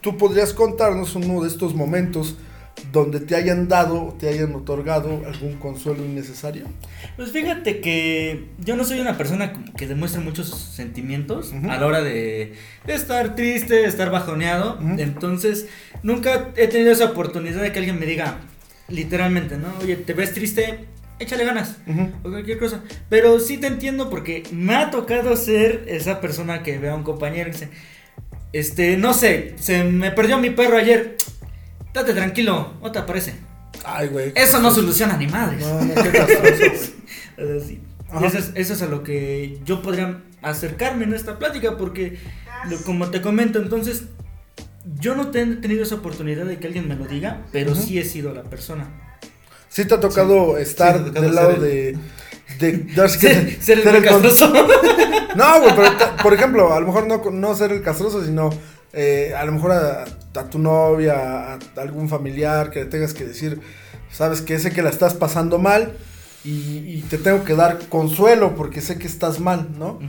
tú 0.00 0.16
podrías 0.16 0.52
contarnos 0.54 1.14
uno 1.14 1.42
de 1.42 1.48
estos 1.48 1.74
momentos 1.74 2.36
donde 2.92 3.20
te 3.20 3.36
hayan 3.36 3.68
dado, 3.68 4.16
te 4.18 4.28
hayan 4.28 4.54
otorgado 4.54 5.22
algún 5.26 5.54
consuelo 5.56 6.04
innecesario. 6.04 6.64
Pues 7.16 7.30
fíjate 7.30 7.80
que 7.80 8.46
yo 8.58 8.76
no 8.76 8.84
soy 8.84 9.00
una 9.00 9.18
persona 9.18 9.52
que 9.76 9.86
demuestre 9.86 10.22
muchos 10.22 10.48
sentimientos 10.48 11.52
Ujú. 11.52 11.70
a 11.70 11.76
la 11.76 11.86
hora 11.86 12.00
de, 12.02 12.54
de 12.86 12.94
estar 12.94 13.34
triste, 13.34 13.74
de 13.74 13.84
estar 13.84 14.10
bajoneado. 14.10 14.78
Ujú. 14.78 14.98
Entonces, 14.98 15.66
nunca 16.02 16.52
he 16.56 16.68
tenido 16.68 16.92
esa 16.92 17.06
oportunidad 17.06 17.62
de 17.62 17.72
que 17.72 17.78
alguien 17.78 18.00
me 18.00 18.06
diga, 18.06 18.38
literalmente, 18.88 19.56
¿no? 19.58 19.68
Oye, 19.82 19.96
¿te 19.96 20.14
ves 20.14 20.32
triste? 20.32 20.86
Échale 21.18 21.44
ganas. 21.44 21.76
O 22.24 22.30
cualquier 22.30 22.58
cosa. 22.58 22.82
Pero 23.10 23.40
sí 23.40 23.58
te 23.58 23.66
entiendo 23.66 24.08
porque 24.08 24.42
me 24.52 24.74
ha 24.74 24.90
tocado 24.90 25.36
ser 25.36 25.84
esa 25.86 26.20
persona 26.20 26.62
que 26.62 26.78
ve 26.78 26.88
a 26.88 26.94
un 26.94 27.02
compañero 27.02 27.50
y 27.50 27.52
dice, 27.52 27.68
este, 28.52 28.96
no 28.96 29.14
sé, 29.14 29.54
se 29.58 29.84
me 29.84 30.10
perdió 30.10 30.38
mi 30.38 30.50
perro 30.50 30.76
ayer. 30.76 31.16
Date 31.92 32.12
tranquilo, 32.14 32.74
no 32.82 32.92
te 32.92 32.98
aparece. 32.98 33.34
Ay, 33.84 34.08
güey. 34.08 34.32
Eso 34.34 34.60
no 34.60 34.70
soluciona 34.72 35.16
ni 35.16 35.26
madres. 35.26 35.60
No, 35.60 35.80
no, 35.82 35.94
qué 35.94 36.10
güey. 36.10 36.70
O 37.38 37.46
sea, 37.46 37.60
sí. 37.66 37.80
Ajá. 38.10 38.26
Eso, 38.26 38.38
es, 38.38 38.50
eso 38.54 38.74
es 38.74 38.82
a 38.82 38.86
lo 38.86 39.02
que 39.02 39.58
yo 39.64 39.80
podría 39.82 40.20
acercarme 40.42 41.04
en 41.04 41.14
esta 41.14 41.38
plática 41.38 41.76
porque, 41.76 42.18
lo- 42.68 42.76
como 42.82 43.08
te 43.10 43.22
comento, 43.22 43.58
entonces, 43.60 44.04
yo 45.00 45.14
no 45.14 45.22
he 45.22 45.26
tenido 45.56 45.82
esa 45.82 45.94
oportunidad 45.96 46.44
de 46.44 46.58
que 46.58 46.66
alguien 46.66 46.86
me 46.88 46.96
lo 46.96 47.06
diga, 47.06 47.42
pero 47.52 47.74
sí 47.74 47.98
he 47.98 48.04
sido 48.04 48.34
la 48.34 48.42
persona. 48.42 48.88
Sí 49.68 49.84
te 49.84 49.94
ha 49.94 50.00
tocado 50.00 50.58
estar 50.58 50.98
Sí, 50.98 51.04
tocado 51.04 51.24
del 51.24 51.34
lado 51.34 51.52
de... 51.54 51.96
de, 52.60 52.86
que- 52.86 53.08
Ser, 53.08 53.62
ser 53.62 53.78
el 53.78 53.84
ser 53.84 54.04
castroso. 54.04 54.52
No, 55.36 55.60
güey, 55.60 55.72
pero 55.76 55.90
por 56.22 56.34
ejemplo, 56.34 56.74
a 56.74 56.80
lo 56.80 56.86
mejor 56.88 57.06
no, 57.06 57.22
no 57.30 57.54
ser 57.54 57.70
el 57.70 57.82
castroso, 57.82 58.24
sino 58.24 58.50
eh, 58.92 59.32
a 59.38 59.44
lo 59.44 59.52
mejor 59.52 59.70
a, 59.70 60.04
a 60.34 60.44
tu 60.50 60.58
novia, 60.58 61.14
a, 61.14 61.54
a 61.54 61.58
algún 61.80 62.08
familiar 62.08 62.70
que 62.70 62.80
le 62.80 62.86
tengas 62.86 63.14
que 63.14 63.24
decir, 63.26 63.60
sabes 64.10 64.42
que 64.42 64.58
sé 64.58 64.72
que 64.72 64.82
la 64.82 64.90
estás 64.90 65.14
pasando 65.14 65.58
mal 65.60 65.92
y, 66.44 66.50
y 66.50 67.04
te 67.08 67.16
tengo 67.16 67.44
que 67.44 67.54
dar 67.54 67.78
consuelo 67.88 68.56
porque 68.56 68.80
sé 68.80 68.98
que 68.98 69.06
estás 69.06 69.38
mal, 69.38 69.68
¿no? 69.78 70.00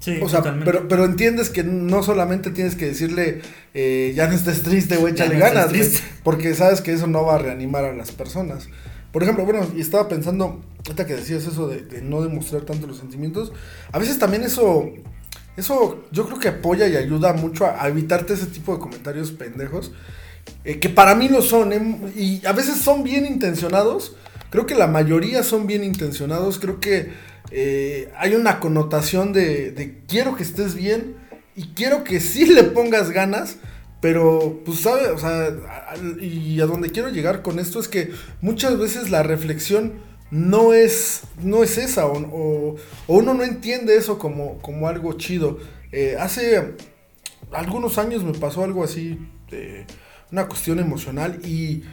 Sí, 0.00 0.18
o 0.20 0.28
sea, 0.28 0.40
totalmente. 0.40 0.68
pero, 0.72 0.88
pero 0.88 1.04
entiendes 1.04 1.50
que 1.50 1.62
no 1.62 2.02
solamente 2.02 2.50
tienes 2.50 2.74
que 2.74 2.86
decirle, 2.86 3.42
eh, 3.74 4.12
ya 4.16 4.26
no 4.26 4.34
estés 4.34 4.62
triste, 4.62 4.96
güey, 4.96 5.12
échale 5.12 5.34
no 5.34 5.40
ganas, 5.40 5.68
triste. 5.68 6.00
porque 6.24 6.52
sabes 6.56 6.80
que 6.80 6.92
eso 6.92 7.06
no 7.06 7.24
va 7.24 7.36
a 7.36 7.38
reanimar 7.38 7.84
a 7.84 7.92
las 7.92 8.10
personas. 8.10 8.68
Por 9.12 9.22
ejemplo, 9.22 9.44
bueno, 9.44 9.64
y 9.76 9.80
estaba 9.80 10.08
pensando, 10.08 10.60
ahorita 10.86 11.06
que 11.06 11.14
decías 11.14 11.46
eso 11.46 11.68
de, 11.68 12.02
no 12.02 12.22
demostrar 12.22 12.62
tanto 12.62 12.86
los 12.86 12.98
sentimientos, 12.98 13.52
a 13.90 13.98
veces 13.98 14.18
también 14.18 14.42
eso, 14.42 14.90
eso 15.56 16.04
yo 16.12 16.26
creo 16.26 16.38
que 16.38 16.48
apoya 16.48 16.86
y 16.88 16.96
ayuda 16.96 17.32
mucho 17.32 17.66
a, 17.66 17.88
evitarte 17.88 18.34
ese 18.34 18.46
tipo 18.46 18.74
de 18.74 18.80
comentarios 18.80 19.32
pendejos, 19.32 19.92
eh, 20.64 20.78
que 20.78 20.90
para 20.90 21.14
mí 21.14 21.28
lo 21.28 21.40
son, 21.40 21.72
¿eh? 21.72 22.12
y 22.16 22.44
a 22.44 22.52
veces 22.52 22.76
son 22.76 23.02
bien 23.02 23.24
intencionados, 23.24 24.16
creo 24.50 24.66
que 24.66 24.74
la 24.74 24.86
mayoría 24.86 25.42
son 25.42 25.66
bien 25.66 25.84
intencionados, 25.84 26.58
creo 26.58 26.80
que 26.80 27.12
eh, 27.50 28.12
hay 28.16 28.34
una 28.34 28.60
connotación 28.60 29.32
de, 29.32 29.70
de 29.70 30.02
quiero 30.06 30.36
que 30.36 30.42
estés 30.42 30.74
bien 30.74 31.16
y 31.56 31.68
quiero 31.68 32.04
que 32.04 32.20
sí 32.20 32.46
le 32.46 32.64
pongas 32.64 33.10
ganas, 33.10 33.56
pero 34.02 34.60
pues 34.66 34.80
sabe, 34.80 35.08
o 35.08 35.18
sea, 35.18 35.48
y 36.20 36.60
a 36.60 36.66
donde 36.66 36.90
quiero 36.90 37.08
llegar 37.08 37.40
con 37.40 37.58
esto 37.58 37.80
es 37.80 37.88
que 37.88 38.10
muchas 38.42 38.78
veces 38.78 39.10
la 39.10 39.22
reflexión 39.22 39.94
no 40.34 40.74
es, 40.74 41.22
no 41.40 41.62
es 41.62 41.78
esa, 41.78 42.06
o, 42.06 42.18
o- 42.18 42.76
o 43.06 43.16
uno 43.16 43.34
no 43.34 43.44
entiende 43.44 43.96
eso 43.96 44.18
como, 44.18 44.58
como 44.58 44.88
algo 44.88 45.12
chido. 45.12 45.58
Eh, 45.92 46.16
hace 46.18 46.74
algunos 47.52 47.98
años 47.98 48.24
me 48.24 48.32
pasó 48.32 48.64
algo 48.64 48.82
así, 48.82 49.16
de 49.50 49.86
una 50.32 50.48
cuestión 50.48 50.80
emocional 50.80 51.38
y 51.44 51.84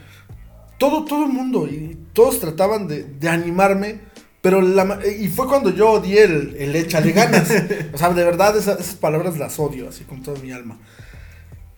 todo, 0.78 1.04
todo 1.04 1.24
el 1.26 1.32
mundo 1.32 1.68
y 1.68 1.96
todos 2.12 2.40
trataban 2.40 2.88
de, 2.88 3.04
de 3.04 3.28
animarme, 3.28 4.00
pero 4.40 4.60
la, 4.60 4.98
y 5.06 5.28
fue 5.28 5.46
cuando 5.46 5.70
yo 5.70 5.90
odié 5.92 6.24
el, 6.24 6.56
el 6.58 6.74
échale 6.74 7.12
ganas. 7.12 7.48
o 7.94 7.96
sea, 7.98 8.10
de 8.12 8.24
verdad 8.24 8.56
esa- 8.56 8.74
esas 8.74 8.96
palabras 8.96 9.38
las 9.38 9.60
odio, 9.60 9.88
así 9.88 10.02
con 10.02 10.20
toda 10.20 10.40
mi 10.40 10.50
alma. 10.50 10.80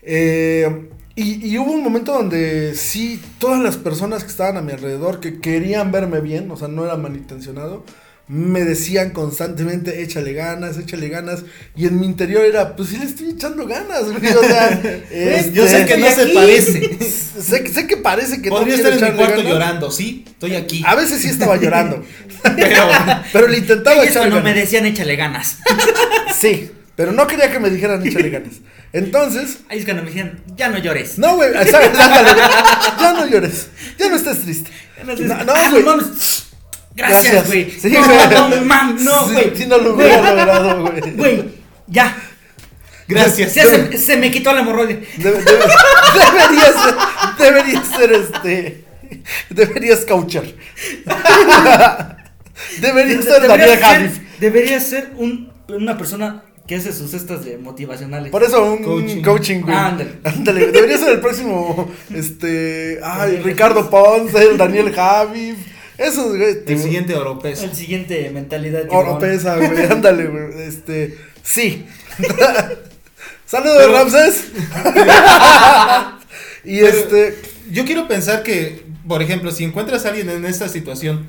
Eh, 0.01 0.89
y, 1.15 1.45
y 1.47 1.57
hubo 1.57 1.71
un 1.71 1.83
momento 1.83 2.13
donde 2.13 2.75
sí, 2.75 3.21
todas 3.39 3.61
las 3.61 3.77
personas 3.77 4.23
que 4.23 4.29
estaban 4.31 4.57
a 4.57 4.61
mi 4.61 4.71
alrededor, 4.73 5.19
que 5.19 5.39
querían 5.39 5.91
verme 5.91 6.19
bien, 6.21 6.51
o 6.51 6.57
sea, 6.57 6.67
no 6.67 6.83
era 6.85 6.97
malintencionado, 6.97 7.85
me 8.27 8.61
decían 8.65 9.11
constantemente, 9.11 10.01
échale 10.01 10.33
ganas, 10.33 10.77
échale 10.79 11.09
ganas. 11.09 11.43
Y 11.75 11.85
en 11.85 11.99
mi 11.99 12.07
interior 12.07 12.43
era, 12.43 12.75
pues 12.75 12.89
sí 12.89 12.97
le 12.97 13.05
estoy 13.05 13.29
echando 13.29 13.67
ganas, 13.67 14.03
güey. 14.11 14.33
O 14.33 14.41
sea, 14.43 14.69
este, 15.11 15.51
Yo 15.53 15.67
sé 15.67 15.85
que 15.85 15.97
no 15.97 16.09
se 16.09 16.27
parece. 16.27 16.97
sé, 17.39 17.63
que- 17.63 17.69
sé 17.71 17.85
que 17.85 17.97
parece 17.97 18.41
que 18.41 18.49
Podría 18.49 18.77
no 18.77 18.89
estar 18.89 19.09
en 19.09 19.13
mi 19.13 19.17
cuarto 19.19 19.37
ganas. 19.37 19.51
llorando, 19.53 19.91
sí, 19.91 20.23
estoy 20.27 20.55
aquí. 20.55 20.83
A 20.87 20.95
veces 20.95 21.21
sí 21.21 21.27
estaba 21.29 21.55
llorando, 21.57 22.03
Pero 22.55 22.87
pero 23.31 23.47
le 23.47 23.59
intentaba 23.59 24.03
echar 24.03 24.27
cuando 24.29 24.41
me 24.41 24.53
decían 24.55 24.85
échale 24.87 25.15
ganas. 25.15 25.57
Sí, 26.35 26.71
pero 26.95 27.11
no 27.11 27.27
quería 27.27 27.51
que 27.51 27.59
me 27.59 27.69
dijeran 27.69 28.05
échale 28.05 28.29
ganas. 28.29 28.55
Entonces, 28.93 29.59
Ahí 29.69 29.79
es 29.79 29.85
cuando 29.85 30.03
me 30.03 30.09
decían, 30.09 30.41
ya 30.55 30.69
no 30.69 30.77
llores. 30.77 31.17
no, 31.17 31.35
güey, 31.35 31.51
ya 31.53 33.13
no 33.13 33.25
llores, 33.27 33.67
ya 33.97 34.09
no 34.09 34.15
estés 34.15 34.39
triste. 34.41 34.71
Entonces, 34.97 35.25
No, 35.27 35.43
no, 35.43 35.53
ah, 35.53 35.67
güey. 35.69 35.83
mames. 35.83 36.45
Gracias, 36.95 37.23
Gracias. 37.23 37.47
güey. 37.47 37.71
Sí, 37.71 37.89
no, 37.89 38.05
güey. 38.05 38.29
no, 38.59 38.65
man, 38.65 38.95
no, 39.03 39.27
Sí, 39.27 39.33
güey. 39.33 39.51
sí, 39.55 39.65
no 39.65 39.77
lo 39.79 39.95
hubiera 39.95 40.21
logrado, 40.33 40.81
güey. 40.83 41.01
Güey, 41.15 41.43
ya. 41.87 42.15
gracias. 43.07 43.53
Ya 43.53 43.65
se, 43.65 43.97
se 43.97 44.15
me 44.17 44.31
quitó 44.31 44.53
la 44.53 44.61
hemorroide. 44.61 45.05
Debe- 45.17 45.43
debe- 45.43 45.65
deberías, 46.17 46.73
ser- 46.83 46.95
deberías 47.37 47.87
ser 47.87 48.11
este. 48.13 48.85
Deberías 49.49 49.99
cauchar. 50.05 50.43
deberías 52.79 53.23
ser 53.25 53.41
ser, 53.45 54.11
deberías 54.39 54.83
ser 54.87 55.11
un, 55.17 55.51
una 55.67 55.97
persona 55.97 56.43
que 56.67 56.75
hace 56.75 56.91
sus 56.93 57.11
cestas 57.11 57.45
de 57.45 57.57
motivacionales. 57.57 58.31
Por 58.31 58.43
eso 58.43 58.63
un 58.73 58.83
Coaching. 58.83 59.21
coaching, 59.21 59.61
güey. 59.61 59.75
Ándale. 59.75 60.11
Ándale, 60.23 60.71
debería 60.71 60.97
ser 60.97 61.11
el 61.13 61.19
próximo, 61.19 61.91
este, 62.13 62.99
ay, 63.03 63.37
Ricardo 63.43 63.89
Ponce, 63.89 64.37
el 64.49 64.57
Daniel 64.57 64.91
Javif, 64.93 65.57
esos, 65.97 66.35
güey. 66.35 66.57
El 66.65 66.79
siguiente 66.79 67.13
europeo. 67.13 67.51
El 67.53 67.73
siguiente 67.75 68.29
mentalidad. 68.31 68.83
Oropesa, 68.89 69.57
güey, 69.57 69.85
ándale, 69.91 70.25
güey, 70.27 70.67
este, 70.67 71.17
sí. 71.43 71.85
Saludos, 73.45 73.77
Pero- 73.77 73.93
Ramses. 73.93 74.45
y 76.63 76.79
Pero- 76.79 76.87
este, 76.87 77.35
Yo 77.71 77.85
quiero 77.85 78.07
pensar 78.07 78.43
que, 78.43 78.83
por 79.07 79.21
ejemplo, 79.21 79.51
si 79.51 79.63
encuentras 79.63 80.05
a 80.05 80.09
alguien 80.09 80.29
en 80.29 80.45
esta 80.45 80.67
situación 80.69 81.27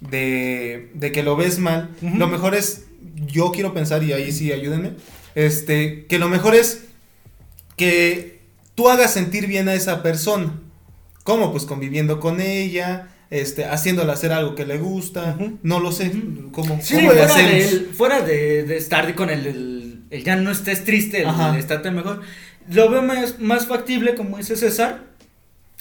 de, 0.00 0.90
de 0.94 1.12
que 1.12 1.22
lo 1.22 1.36
ves 1.36 1.58
mal, 1.58 1.90
lo 2.00 2.26
mejor 2.28 2.54
es, 2.54 2.84
yo 3.26 3.52
quiero 3.52 3.74
pensar, 3.74 4.02
y 4.02 4.12
ahí 4.12 4.32
sí 4.32 4.52
ayúdenme, 4.52 4.92
este, 5.34 6.06
que 6.06 6.18
lo 6.18 6.28
mejor 6.28 6.54
es 6.54 6.86
que 7.76 8.40
tú 8.74 8.88
hagas 8.88 9.12
sentir 9.12 9.46
bien 9.46 9.68
a 9.68 9.74
esa 9.74 10.02
persona. 10.02 10.60
¿Cómo? 11.24 11.52
Pues 11.52 11.64
conviviendo 11.64 12.20
con 12.20 12.40
ella, 12.40 13.08
este, 13.30 13.64
haciéndola 13.66 14.14
hacer 14.14 14.32
algo 14.32 14.54
que 14.54 14.64
le 14.64 14.78
gusta, 14.78 15.36
no 15.62 15.80
lo 15.80 15.92
sé. 15.92 16.10
¿cómo, 16.52 16.78
Sí, 16.82 16.94
cómo 16.94 17.08
fuera, 17.08 17.34
de, 17.34 17.88
fuera 17.92 18.20
de, 18.22 18.62
de 18.64 18.76
estar 18.76 19.14
con 19.14 19.30
el, 19.30 19.46
el, 19.46 20.02
el 20.10 20.24
ya 20.24 20.36
no 20.36 20.50
estés 20.50 20.84
triste, 20.84 21.22
el, 21.22 21.28
el 21.28 21.56
estate 21.56 21.90
mejor. 21.90 22.22
Lo 22.70 22.88
veo 22.90 23.02
más, 23.02 23.38
más 23.40 23.66
factible, 23.66 24.14
como 24.14 24.38
dice 24.38 24.56
César. 24.56 25.04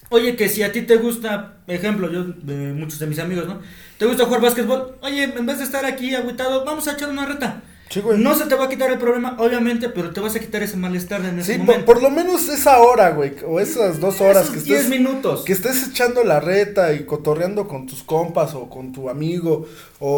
Oye, 0.10 0.36
que 0.36 0.48
si 0.50 0.64
a 0.64 0.72
ti 0.72 0.84
te 0.84 0.96
gusta, 0.98 1.58
ejemplo, 1.68 2.10
yo, 2.12 2.24
de 2.24 2.74
muchos 2.74 3.00
de 3.00 3.08
mis 3.08 3.20
amigos, 3.20 3.48
¿no? 3.48 3.60
¿Te 3.98 4.06
gusta 4.06 4.26
jugar 4.26 4.42
básquetbol? 4.42 4.96
Oye, 5.02 5.24
en 5.24 5.46
vez 5.46 5.58
de 5.58 5.66
estar 5.66 5.86
aquí 5.86 6.16
agüitado, 6.16 6.64
vamos 6.64 6.88
a 6.88 6.94
echar 6.94 7.10
una 7.10 7.26
reta. 7.26 7.62
sí, 7.90 8.00
güey. 8.00 8.18
No 8.20 8.34
se 8.36 8.46
te 8.46 8.56
va 8.56 8.66
a 8.66 8.70
quitar 8.70 8.90
el 8.92 9.00
problema, 9.00 9.36
obviamente, 9.40 9.90
pero 9.90 10.12
te 10.12 10.22
vas 10.22 10.36
a 10.36 10.40
quitar 10.40 10.64
ese 10.64 10.78
malestar 10.78 11.26
en 11.26 11.40
ese 11.40 11.54
Sí, 11.54 11.58
por, 11.60 11.68
momento. 11.68 11.86
por 11.86 12.02
lo 12.02 12.10
menos 12.10 12.48
esa 12.48 12.80
hora, 12.80 13.10
güey, 13.12 13.34
o 13.46 13.60
esas 13.60 14.00
dos 14.00 14.22
horas 14.22 14.44
Esos 14.50 14.56
que 14.56 14.62
10 14.62 14.82
estés, 14.84 14.90
minutos. 14.90 15.44
que 15.44 15.54
estés 15.54 15.88
echando 15.90 16.24
la 16.24 16.40
reta 16.40 16.94
y 16.94 17.06
cotorreando 17.06 17.68
con 17.68 17.86
tus 17.88 18.04
compas 18.04 18.54
o 18.56 18.70
con 18.70 18.92
tu 18.94 19.10
amigo 19.10 19.68
o, 20.00 20.10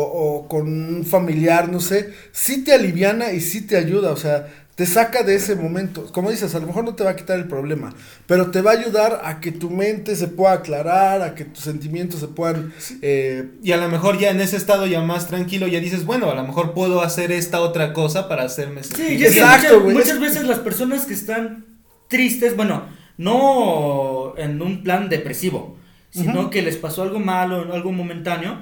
o 0.43 0.47
con 0.47 0.67
un 0.67 1.05
familiar, 1.05 1.69
no 1.69 1.79
sé, 1.79 2.13
sí 2.31 2.63
te 2.63 2.73
aliviana 2.73 3.31
y 3.33 3.41
sí 3.41 3.61
te 3.65 3.77
ayuda, 3.77 4.11
o 4.11 4.17
sea, 4.17 4.47
te 4.79 4.85
saca 4.85 5.23
de 5.23 5.35
ese 5.35 5.55
momento. 5.57 6.05
Como 6.13 6.31
dices, 6.31 6.55
a 6.55 6.59
lo 6.59 6.67
mejor 6.67 6.85
no 6.85 6.95
te 6.95 7.03
va 7.03 7.09
a 7.09 7.15
quitar 7.17 7.37
el 7.37 7.49
problema, 7.49 7.93
pero 8.27 8.49
te 8.49 8.61
va 8.61 8.71
a 8.71 8.75
ayudar 8.75 9.21
a 9.25 9.41
que 9.41 9.51
tu 9.51 9.69
mente 9.69 10.15
se 10.15 10.29
pueda 10.29 10.53
aclarar, 10.53 11.21
a 11.21 11.35
que 11.35 11.43
tus 11.43 11.65
sentimientos 11.65 12.21
se 12.21 12.27
puedan... 12.29 12.71
eh, 13.01 13.49
Y 13.61 13.73
a 13.73 13.77
lo 13.77 13.89
mejor 13.89 14.17
ya 14.17 14.29
en 14.29 14.39
ese 14.39 14.55
estado 14.55 14.87
ya 14.87 15.01
más 15.01 15.27
tranquilo, 15.27 15.67
ya 15.67 15.81
dices, 15.81 16.05
bueno, 16.05 16.31
a 16.31 16.35
lo 16.35 16.43
mejor 16.47 16.73
puedo 16.73 17.01
hacer 17.01 17.31
esta 17.33 17.59
otra 17.59 17.91
cosa 17.91 18.29
para 18.29 18.43
hacerme 18.43 18.83
sentir 18.83 19.19
Sí, 19.19 19.25
Exacto, 19.25 19.67
muchas, 19.67 19.83
güey. 19.83 19.95
muchas 19.97 20.13
Es- 20.13 20.19
veces 20.21 20.43
las 20.47 20.59
personas 20.59 21.05
que 21.05 21.13
están 21.13 21.65
tristes, 22.07 22.55
bueno, 22.55 22.83
no 23.17 24.33
en 24.37 24.61
un 24.61 24.83
plan 24.83 25.09
depresivo, 25.09 25.77
sino 26.09 26.49
que 26.49 26.61
les 26.61 26.77
pasó 26.77 27.03
algo 27.03 27.19
malo, 27.19 27.73
algo 27.73 27.91
momentáneo, 27.91 28.61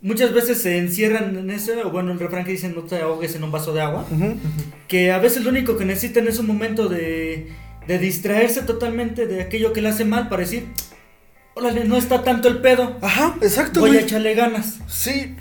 muchas 0.00 0.32
veces 0.32 0.62
se 0.62 0.78
encierran 0.78 1.36
en 1.36 1.50
ese, 1.50 1.82
o 1.82 1.90
bueno, 1.90 2.12
el 2.12 2.18
refrán 2.18 2.44
que 2.44 2.52
dicen 2.52 2.74
no 2.74 2.82
te 2.82 3.00
ahogues 3.00 3.34
en 3.34 3.44
un 3.44 3.50
vaso 3.50 3.72
de 3.72 3.80
agua, 3.80 4.06
que 4.86 5.12
a 5.12 5.18
veces 5.18 5.44
lo 5.44 5.50
único 5.50 5.76
que 5.76 5.84
necesitan 5.84 6.28
es 6.28 6.38
un 6.38 6.46
momento 6.46 6.88
de, 6.88 7.48
de 7.86 7.98
distraerse 7.98 8.62
totalmente 8.62 9.26
de 9.26 9.42
aquello 9.42 9.72
que 9.72 9.82
le 9.82 9.88
hace 9.88 10.04
mal 10.04 10.28
para 10.28 10.42
decir, 10.42 10.68
órale, 11.54 11.84
no 11.84 11.96
está 11.96 12.22
tanto 12.22 12.48
el 12.48 12.58
pedo, 12.58 12.96
Ajá, 13.02 13.36
exacto, 13.42 13.80
voy 13.80 13.96
a 13.96 14.00
echarle 14.00 14.34
ganas. 14.34 14.78
Sí, 14.86 15.34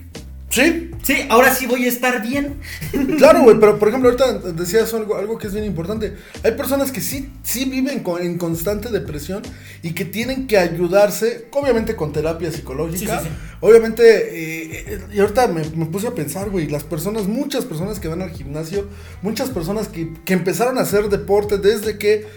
sí, 0.49 0.86
Sí, 1.07 1.25
ahora 1.29 1.55
sí 1.55 1.67
voy 1.67 1.85
a 1.85 1.87
estar 1.87 2.21
bien. 2.21 2.55
Claro, 3.17 3.43
güey, 3.43 3.57
pero 3.59 3.79
por 3.79 3.87
ejemplo, 3.87 4.09
ahorita 4.09 4.51
decías 4.51 4.93
algo, 4.93 5.15
algo 5.15 5.37
que 5.37 5.47
es 5.47 5.53
bien 5.53 5.63
importante. 5.65 6.13
Hay 6.43 6.51
personas 6.51 6.91
que 6.91 6.99
sí, 6.99 7.29
sí 7.43 7.63
viven 7.65 8.01
con- 8.03 8.21
en 8.21 8.37
constante 8.37 8.89
depresión 8.89 9.41
y 9.81 9.93
que 9.93 10.03
tienen 10.03 10.47
que 10.47 10.57
ayudarse, 10.57 11.47
obviamente 11.51 11.95
con 11.95 12.11
terapia 12.11 12.51
psicológica. 12.51 13.19
Sí, 13.21 13.25
sí, 13.25 13.31
sí. 13.33 13.55
Obviamente, 13.61 14.03
eh, 14.03 14.83
eh, 14.87 14.99
y 15.13 15.19
ahorita 15.19 15.47
me, 15.47 15.63
me 15.75 15.85
puse 15.85 16.07
a 16.07 16.11
pensar, 16.13 16.49
güey, 16.49 16.67
las 16.67 16.83
personas, 16.83 17.27
muchas 17.27 17.63
personas 17.63 17.99
que 18.01 18.09
van 18.09 18.21
al 18.21 18.31
gimnasio, 18.31 18.87
muchas 19.21 19.49
personas 19.49 19.87
que, 19.87 20.13
que 20.25 20.33
empezaron 20.33 20.77
a 20.77 20.81
hacer 20.81 21.07
deporte 21.09 21.57
desde 21.57 21.97
que 21.97 22.27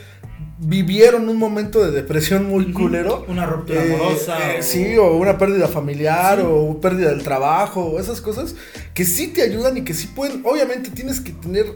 vivieron 0.62 1.28
un 1.28 1.38
momento 1.38 1.82
de 1.84 1.90
depresión 1.90 2.44
muy 2.44 2.72
culero. 2.72 3.24
Una 3.28 3.46
ruptura 3.46 3.82
Eh, 3.84 3.94
amorosa. 3.94 4.52
eh, 4.54 4.58
o- 4.60 4.62
Sí, 4.62 4.96
o 4.98 5.16
una 5.16 5.38
pérdida 5.38 5.68
familiar, 5.68 6.38
Sí. 6.38 6.44
o 6.46 6.80
pérdida 6.80 7.08
del 7.10 7.22
trabajo, 7.22 7.82
o 7.84 7.98
esas 8.00 8.20
cosas 8.20 8.54
que 8.94 9.04
sí 9.06 9.28
te 9.28 9.42
ayudan 9.42 9.76
y 9.78 9.82
que 9.82 9.94
sí 9.94 10.06
pueden, 10.08 10.42
obviamente 10.44 10.90
tienes 10.90 11.20
que 11.20 11.32
tener 11.32 11.66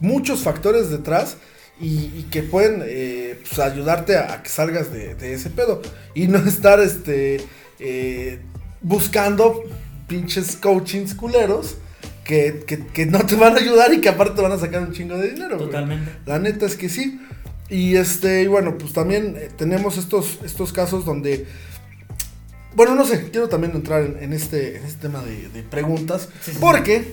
muchos 0.00 0.40
factores 0.42 0.88
detrás 0.90 1.36
y, 1.78 1.86
y 2.16 2.26
que 2.30 2.42
pueden 2.42 2.82
eh, 2.86 3.38
pues, 3.46 3.58
ayudarte 3.58 4.16
a, 4.16 4.32
a 4.32 4.42
que 4.42 4.48
salgas 4.48 4.90
de, 4.92 5.14
de 5.14 5.34
ese 5.34 5.50
pedo 5.50 5.82
y 6.14 6.26
no 6.28 6.38
estar 6.48 6.80
este 6.80 7.40
buscando 8.82 9.62
pinches 10.06 10.56
coachings 10.56 11.14
culeros 11.14 11.76
que, 12.24 12.64
que- 12.66 12.86
que 12.86 13.06
no 13.06 13.24
te 13.26 13.34
van 13.36 13.54
a 13.56 13.60
ayudar 13.60 13.92
y 13.92 14.00
que 14.00 14.08
aparte 14.08 14.34
te 14.36 14.42
van 14.42 14.52
a 14.52 14.58
sacar 14.58 14.82
un 14.82 14.92
chingo 14.92 15.16
de 15.16 15.30
dinero. 15.32 15.56
Totalmente. 15.58 16.10
La 16.26 16.38
neta 16.38 16.64
es 16.66 16.76
que 16.76 16.88
sí. 16.88 17.20
Y 17.70 17.96
este, 17.96 18.42
y 18.42 18.46
bueno, 18.48 18.76
pues 18.76 18.92
también 18.92 19.36
eh, 19.38 19.48
tenemos 19.56 19.96
estos, 19.96 20.38
estos 20.44 20.72
casos 20.72 21.04
donde. 21.04 21.46
Bueno, 22.74 22.94
no 22.94 23.04
sé, 23.04 23.30
quiero 23.30 23.48
también 23.48 23.74
entrar 23.74 24.02
en, 24.02 24.22
en 24.22 24.32
este, 24.32 24.76
en 24.76 24.84
este 24.84 25.02
tema 25.02 25.22
de, 25.22 25.48
de 25.48 25.62
preguntas. 25.62 26.28
Sí, 26.42 26.52
sí. 26.52 26.58
¿Por 26.58 26.82
qué? 26.82 27.12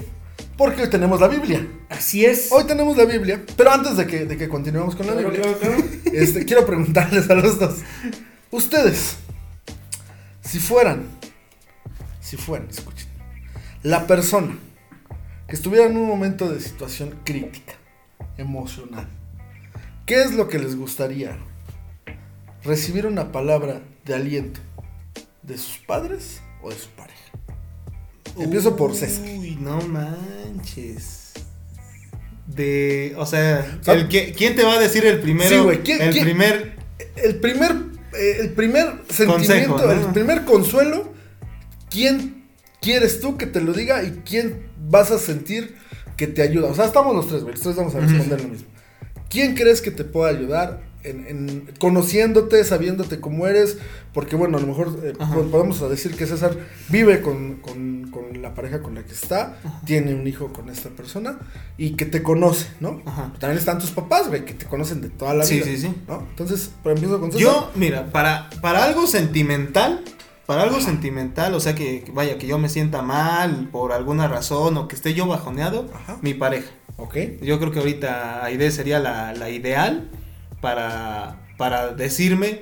Porque 0.57 0.81
hoy 0.83 0.89
tenemos 0.89 1.21
la 1.21 1.27
Biblia. 1.27 1.67
Así 1.89 2.25
es. 2.25 2.51
Hoy 2.51 2.63
tenemos 2.65 2.97
la 2.97 3.05
Biblia. 3.05 3.43
Pero 3.55 3.71
antes 3.71 3.95
de 3.97 4.07
que, 4.07 4.25
de 4.25 4.37
que 4.37 4.49
continuemos 4.49 4.95
con 4.95 5.05
la 5.05 5.13
Claro, 5.13 5.29
Biblia, 5.29 5.55
claro, 5.59 5.75
claro. 5.77 5.89
este, 6.13 6.45
quiero 6.45 6.65
preguntarles 6.65 7.29
a 7.29 7.35
los 7.35 7.59
dos. 7.59 7.75
Ustedes, 8.49 9.17
si 10.41 10.57
fueran, 10.59 11.03
si 12.21 12.37
fueran, 12.37 12.69
escuchen, 12.69 13.07
la 13.83 14.07
persona 14.07 14.57
que 15.47 15.55
estuviera 15.55 15.85
en 15.85 15.95
un 15.97 16.07
momento 16.07 16.49
de 16.49 16.59
situación 16.59 17.19
crítica, 17.23 17.73
emocional, 18.37 19.07
¿qué 20.07 20.21
es 20.23 20.33
lo 20.33 20.47
que 20.47 20.57
les 20.57 20.75
gustaría? 20.75 21.37
¿Recibir 22.63 23.05
una 23.05 23.31
palabra 23.31 23.81
de 24.05 24.15
aliento 24.15 24.59
de 25.43 25.57
sus 25.57 25.77
padres 25.77 26.41
o 26.63 26.69
de 26.71 26.75
su 26.75 26.89
pareja? 26.89 27.17
Empiezo 28.39 28.75
por 28.75 28.95
César. 28.95 29.23
Uy, 29.23 29.57
no 29.61 29.79
manches. 29.81 31.33
De, 32.47 33.13
o 33.17 33.25
sea, 33.25 33.79
¿Sab- 33.83 33.93
el 33.95 34.07
que, 34.07 34.31
¿quién 34.33 34.55
te 34.55 34.63
va 34.63 34.73
a 34.73 34.79
decir 34.79 35.05
el 35.05 35.19
primero? 35.19 35.49
Sí, 35.49 35.57
güey, 35.61 35.83
¿quién- 35.83 36.01
el 36.01 36.11
quién- 36.11 36.23
primer 36.23 36.77
El 37.15 37.35
primer, 37.39 37.71
eh, 38.17 38.37
el 38.39 38.53
primer 38.53 39.01
sentimiento, 39.09 39.75
Consejo, 39.75 39.77
¿no? 39.85 39.91
el 39.91 40.13
primer 40.13 40.45
consuelo, 40.45 41.11
¿quién 41.89 42.47
quieres 42.81 43.19
tú 43.19 43.37
que 43.37 43.45
te 43.47 43.59
lo 43.61 43.73
diga 43.73 44.03
y 44.03 44.21
quién 44.25 44.67
vas 44.89 45.11
a 45.11 45.17
sentir 45.19 45.75
que 46.15 46.27
te 46.27 46.41
ayuda? 46.41 46.69
O 46.69 46.75
sea, 46.75 46.85
estamos 46.85 47.15
los 47.15 47.27
tres, 47.27 47.41
güey, 47.41 47.53
los 47.55 47.61
tres 47.63 47.75
vamos 47.75 47.93
a 47.95 47.99
responder 47.99 48.41
lo 48.41 48.47
mismo. 48.49 48.67
¿Quién 49.29 49.55
crees 49.55 49.81
que 49.81 49.91
te 49.91 50.03
pueda 50.03 50.29
ayudar 50.29 50.81
en, 51.03 51.25
en- 51.27 51.69
conociéndote, 51.79 52.63
sabiéndote 52.63 53.19
cómo 53.19 53.47
eres? 53.47 53.77
Porque 54.13 54.35
bueno, 54.35 54.57
a 54.57 54.61
lo 54.61 54.67
mejor 54.67 54.99
eh, 55.03 55.13
podemos 55.51 55.87
decir 55.89 56.15
que 56.15 56.25
César 56.25 56.55
vive 56.89 57.21
con, 57.21 57.55
con- 57.55 58.09
con 58.11 58.41
la 58.41 58.53
pareja 58.55 58.81
con 58.81 58.95
la 58.95 59.03
que 59.03 59.11
está, 59.13 59.57
tiene 59.85 60.15
un 60.15 60.25
hijo 60.27 60.51
con 60.53 60.69
esta 60.69 60.89
persona 60.89 61.39
y 61.77 61.91
que 61.91 62.05
te 62.05 62.23
conoce, 62.23 62.67
¿no? 62.79 63.01
Ajá. 63.05 63.31
También 63.39 63.59
están 63.59 63.79
tus 63.79 63.91
papás, 63.91 64.27
güey, 64.29 64.43
que 64.45 64.53
te 64.53 64.65
conocen 64.65 65.01
de 65.01 65.09
toda 65.09 65.33
la 65.35 65.43
Sí, 65.43 65.55
vida. 65.55 65.65
sí, 65.65 65.77
sí. 65.77 65.93
¿no? 66.07 66.25
Entonces, 66.29 66.71
por 66.81 66.93
empiezo 66.93 67.19
con 67.19 67.31
César. 67.31 67.41
Yo, 67.43 67.71
mira, 67.75 68.07
para, 68.11 68.49
para 68.61 68.83
algo 68.85 69.05
sentimental, 69.07 70.01
para 70.47 70.63
algo 70.63 70.79
sentimental, 70.81 71.53
o 71.53 71.59
sea 71.59 71.75
que 71.75 72.05
vaya, 72.13 72.37
que 72.37 72.47
yo 72.47 72.57
me 72.57 72.69
sienta 72.69 73.01
mal 73.01 73.67
por 73.71 73.91
alguna 73.91 74.27
razón 74.27 74.77
o 74.77 74.87
que 74.87 74.95
esté 74.95 75.13
yo 75.13 75.27
bajoneado, 75.27 75.91
mi 76.21 76.33
pareja. 76.33 76.69
Ok. 76.97 77.15
Yo 77.41 77.59
creo 77.59 77.71
que 77.71 77.79
ahorita 77.79 78.43
Aide 78.43 78.71
sería 78.71 78.99
la, 78.99 79.33
la 79.33 79.49
ideal 79.49 80.09
para, 80.61 81.39
para 81.57 81.93
decirme, 81.93 82.61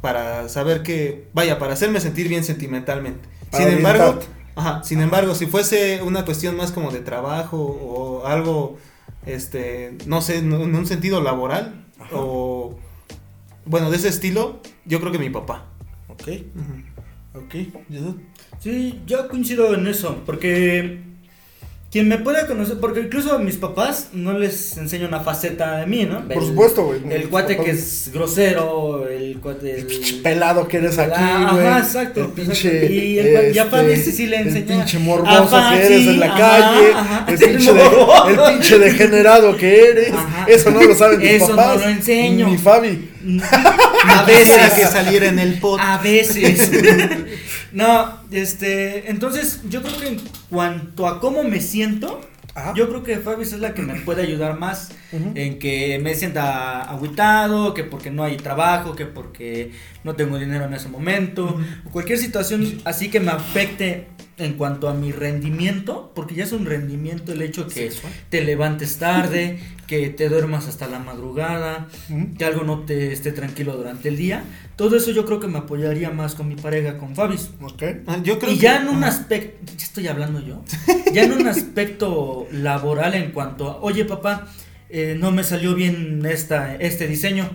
para 0.00 0.48
saber 0.48 0.82
que, 0.82 1.28
vaya, 1.34 1.58
para 1.58 1.74
hacerme 1.74 2.00
sentir 2.00 2.28
bien 2.28 2.44
sentimentalmente. 2.44 3.28
Para 3.50 3.64
sin 3.64 3.72
embargo, 3.74 4.18
ajá, 4.56 4.82
sin 4.84 5.00
embargo, 5.00 5.34
si 5.34 5.46
fuese 5.46 6.02
una 6.02 6.24
cuestión 6.24 6.56
más 6.56 6.72
como 6.72 6.90
de 6.90 7.00
trabajo 7.00 7.58
o 7.58 8.26
algo, 8.26 8.78
este, 9.26 9.96
no 10.06 10.22
sé, 10.22 10.38
en 10.38 10.52
un 10.52 10.86
sentido 10.86 11.22
laboral 11.22 11.86
Ajá. 11.98 12.10
o, 12.12 12.78
bueno, 13.64 13.90
de 13.90 13.96
ese 13.96 14.08
estilo, 14.08 14.60
yo 14.86 15.00
creo 15.00 15.12
que 15.12 15.18
mi 15.18 15.30
papá. 15.30 15.66
Ok. 16.08 16.28
Ujú. 16.28 17.44
Ok. 17.44 17.54
Jesús. 17.88 18.14
Sí, 18.60 19.02
yo 19.06 19.28
coincido 19.28 19.74
en 19.74 19.86
eso, 19.86 20.22
porque 20.24 21.07
quien 21.90 22.06
me 22.06 22.18
pueda 22.18 22.46
conocer, 22.46 22.76
porque 22.80 23.00
incluso 23.00 23.32
a 23.34 23.38
mis 23.38 23.56
papás 23.56 24.08
no 24.12 24.38
les 24.38 24.76
enseño 24.76 25.08
una 25.08 25.20
faceta 25.20 25.78
de 25.78 25.86
mí, 25.86 26.04
¿no? 26.04 26.28
Por 26.28 26.42
El- 26.42 26.48
supuesto, 26.50 26.84
güey. 26.84 27.00
El 27.10 27.20
Mis 27.20 27.28
cuate 27.28 27.54
papás- 27.54 27.64
que 27.64 27.70
es 27.72 28.10
grosero, 28.12 29.08
el 29.08 29.38
cuate... 29.40 29.84
Pinche 29.88 30.16
El... 30.16 30.20
pelado 30.22 30.68
que 30.68 30.76
eres 30.76 30.98
aquí, 30.98 31.14
Ah, 31.16 31.48
güey. 31.54 31.66
ajá, 31.66 31.78
exacto, 31.78 32.20
El 32.20 32.26
pinche. 32.32 32.68
exacto. 32.68 32.92
Y 32.92 33.18
el- 33.18 33.56
y 33.56 33.58
a 33.58 33.64
Fabi 33.64 33.96
sí, 33.96 34.12
sí 34.12 34.26
le 34.26 34.36
El 34.40 34.48
enseñé. 34.48 34.66
pinche 34.66 34.98
morboso 34.98 35.48
Fabi, 35.48 35.78
que 35.78 35.86
eres 35.86 36.06
en 36.08 36.20
la 36.20 36.26
ajá, 36.26 36.36
calle. 36.38 36.92
ajá. 36.94 37.24
El, 37.26 37.38
pinche 37.38 37.70
El 37.70 37.76
de- 37.76 37.82
morboso. 37.84 38.28
el 38.28 38.52
pinche 38.52 38.78
degenerado 38.78 39.56
que 39.56 39.84
eres. 39.88 40.12
Ajá. 40.12 40.44
Eso 40.46 40.70
no 40.70 40.82
lo 40.82 40.94
saben 40.94 41.20
tus 41.20 41.28
Eso 41.28 41.48
no 41.48 41.56
papás. 41.56 41.80
lo 41.80 41.88
enseño. 41.88 42.48
Ni 42.48 42.58
Fabi. 42.58 43.10
A 44.04 44.24
veces. 44.24 44.72
que 44.74 44.82
saliera 44.86 45.26
en 45.28 45.38
el 45.38 45.58
pot. 45.58 45.80
A 45.82 45.96
veces. 45.98 46.70
no, 47.72 48.18
este, 48.30 49.10
entonces 49.10 49.60
yo 49.68 49.82
creo 49.82 49.98
que 49.98 50.08
en 50.08 50.20
cuanto 50.50 51.06
a 51.06 51.20
cómo 51.20 51.44
me 51.44 51.60
siento, 51.60 52.20
Ajá. 52.54 52.72
yo 52.74 52.88
creo 52.88 53.02
que 53.02 53.18
Fabi 53.18 53.42
es 53.42 53.52
la 53.52 53.74
que 53.74 53.82
me 53.82 54.00
puede 54.00 54.22
ayudar 54.22 54.58
más 54.58 54.90
En 55.12 55.58
que 55.58 55.98
me 56.02 56.14
sienta 56.14 56.82
agüitado, 56.82 57.72
que 57.74 57.82
porque 57.84 58.10
no 58.10 58.24
hay 58.24 58.36
trabajo, 58.36 58.94
que 58.94 59.06
porque 59.06 59.72
no 60.04 60.14
tengo 60.16 60.38
dinero 60.38 60.66
en 60.66 60.74
ese 60.74 60.88
momento, 60.88 61.58
o 61.86 61.90
cualquier 61.90 62.18
situación 62.18 62.80
así 62.84 63.08
que 63.10 63.18
me 63.20 63.30
afecte 63.30 64.08
en 64.36 64.52
cuanto 64.52 64.88
a 64.88 64.94
mi 64.94 65.10
rendimiento, 65.10 66.12
porque 66.14 66.34
ya 66.36 66.44
es 66.44 66.52
un 66.52 66.64
rendimiento 66.64 67.32
el 67.32 67.42
hecho 67.42 67.66
que 67.66 67.90
te 68.30 68.44
levantes 68.44 68.98
tarde, 68.98 69.58
que 69.88 70.10
te 70.10 70.28
duermas 70.28 70.68
hasta 70.68 70.86
la 70.86 70.98
madrugada, 71.00 71.88
que 72.38 72.44
algo 72.44 72.62
no 72.62 72.80
te 72.80 73.12
esté 73.12 73.32
tranquilo 73.32 73.76
durante 73.76 74.08
el 74.10 74.16
día. 74.16 74.44
Todo 74.76 74.96
eso 74.96 75.10
yo 75.10 75.24
creo 75.24 75.40
que 75.40 75.48
me 75.48 75.58
apoyaría 75.58 76.10
más 76.10 76.34
con 76.36 76.46
mi 76.48 76.54
pareja, 76.54 76.98
con 76.98 77.16
Fabis. 77.16 77.50
Ok. 77.60 77.82
Ah, 78.06 78.18
Yo 78.22 78.38
creo 78.38 78.52
Y 78.52 78.56
que- 78.56 78.62
ya 78.62 78.80
en 78.82 78.88
un 78.88 79.02
aspecto, 79.02 79.72
ya 79.76 79.84
estoy 79.84 80.06
hablando 80.06 80.40
yo, 80.40 80.62
ya 81.12 81.24
en 81.24 81.32
un 81.32 81.48
aspecto 81.48 82.46
laboral 82.52 83.14
en 83.14 83.32
cuanto 83.32 83.68
a, 83.70 83.80
oye 83.80 84.04
papá, 84.04 84.46
eh, 84.90 85.16
no 85.18 85.30
me 85.30 85.44
salió 85.44 85.74
bien 85.74 86.24
esta, 86.26 86.74
este 86.76 87.06
diseño. 87.06 87.50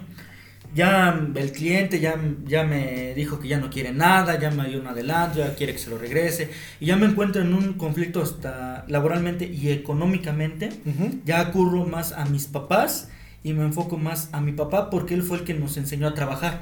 Ya 0.76 1.30
el 1.36 1.52
cliente 1.52 2.00
ya, 2.00 2.19
ya 2.46 2.63
me 2.63 3.13
dijo 3.13 3.39
que 3.39 3.48
ya 3.48 3.60
no 3.60 3.69
quiere 3.69 3.91
nada, 3.91 4.39
ya 4.39 4.50
me 4.50 4.67
dio 4.67 4.80
un 4.80 4.88
adelanto, 4.88 5.38
ya 5.38 5.54
quiere 5.54 5.74
que 5.74 5.80
se 5.80 5.91
lo 5.91 6.00
regrese. 6.00 6.50
Y 6.80 6.88
ya 6.88 6.96
me 6.96 7.06
encuentro 7.06 7.43
en 7.43 7.54
un 7.54 7.74
conflicto 7.74 8.24
hasta 8.24 8.84
laboralmente 8.88 9.46
y 9.46 9.69
económicamente. 9.69 10.69
Ya 11.26 11.52
curro 11.52 11.86
más 11.86 12.12
a 12.13 12.26
mis 12.26 12.48
papás 12.48 13.10
y 13.43 13.54
me 13.54 13.63
enfoco 13.63 13.98
más 13.98 14.30
a 14.32 14.41
mi 14.41 14.54
papá 14.54 14.89
porque 14.89 15.13
él 15.13 15.22
fue 15.22 15.38
el 15.38 15.43
que 15.43 15.54
nos 15.54 15.78
enseñó 15.78 16.08
a 16.08 16.13
trabajar. 16.13 16.62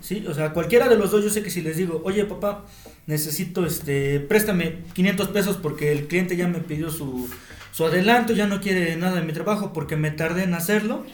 Sí, 0.00 0.24
o 0.28 0.34
sea, 0.34 0.52
cualquiera 0.52 0.88
de 0.88 0.96
los 0.96 1.10
dos, 1.10 1.24
yo 1.24 1.30
sé 1.30 1.42
que 1.42 1.50
si 1.50 1.62
les 1.62 1.76
digo, 1.76 2.02
oye 2.04 2.24
papá, 2.26 2.66
necesito, 3.06 3.64
este, 3.64 4.20
préstame 4.20 4.76
500 4.92 5.28
pesos 5.28 5.56
porque 5.56 5.90
el 5.90 6.06
cliente 6.06 6.36
ya 6.36 6.46
me 6.46 6.60
pidió 6.60 6.90
su, 6.90 7.28
su 7.72 7.84
adelanto, 7.84 8.32
ya 8.32 8.46
no 8.46 8.60
quiere 8.60 8.96
nada 8.96 9.16
de 9.16 9.22
mi 9.22 9.32
trabajo 9.32 9.72
porque 9.72 9.96
me 9.96 10.10
tardé 10.10 10.44
en 10.44 10.54
hacerlo, 10.54 11.04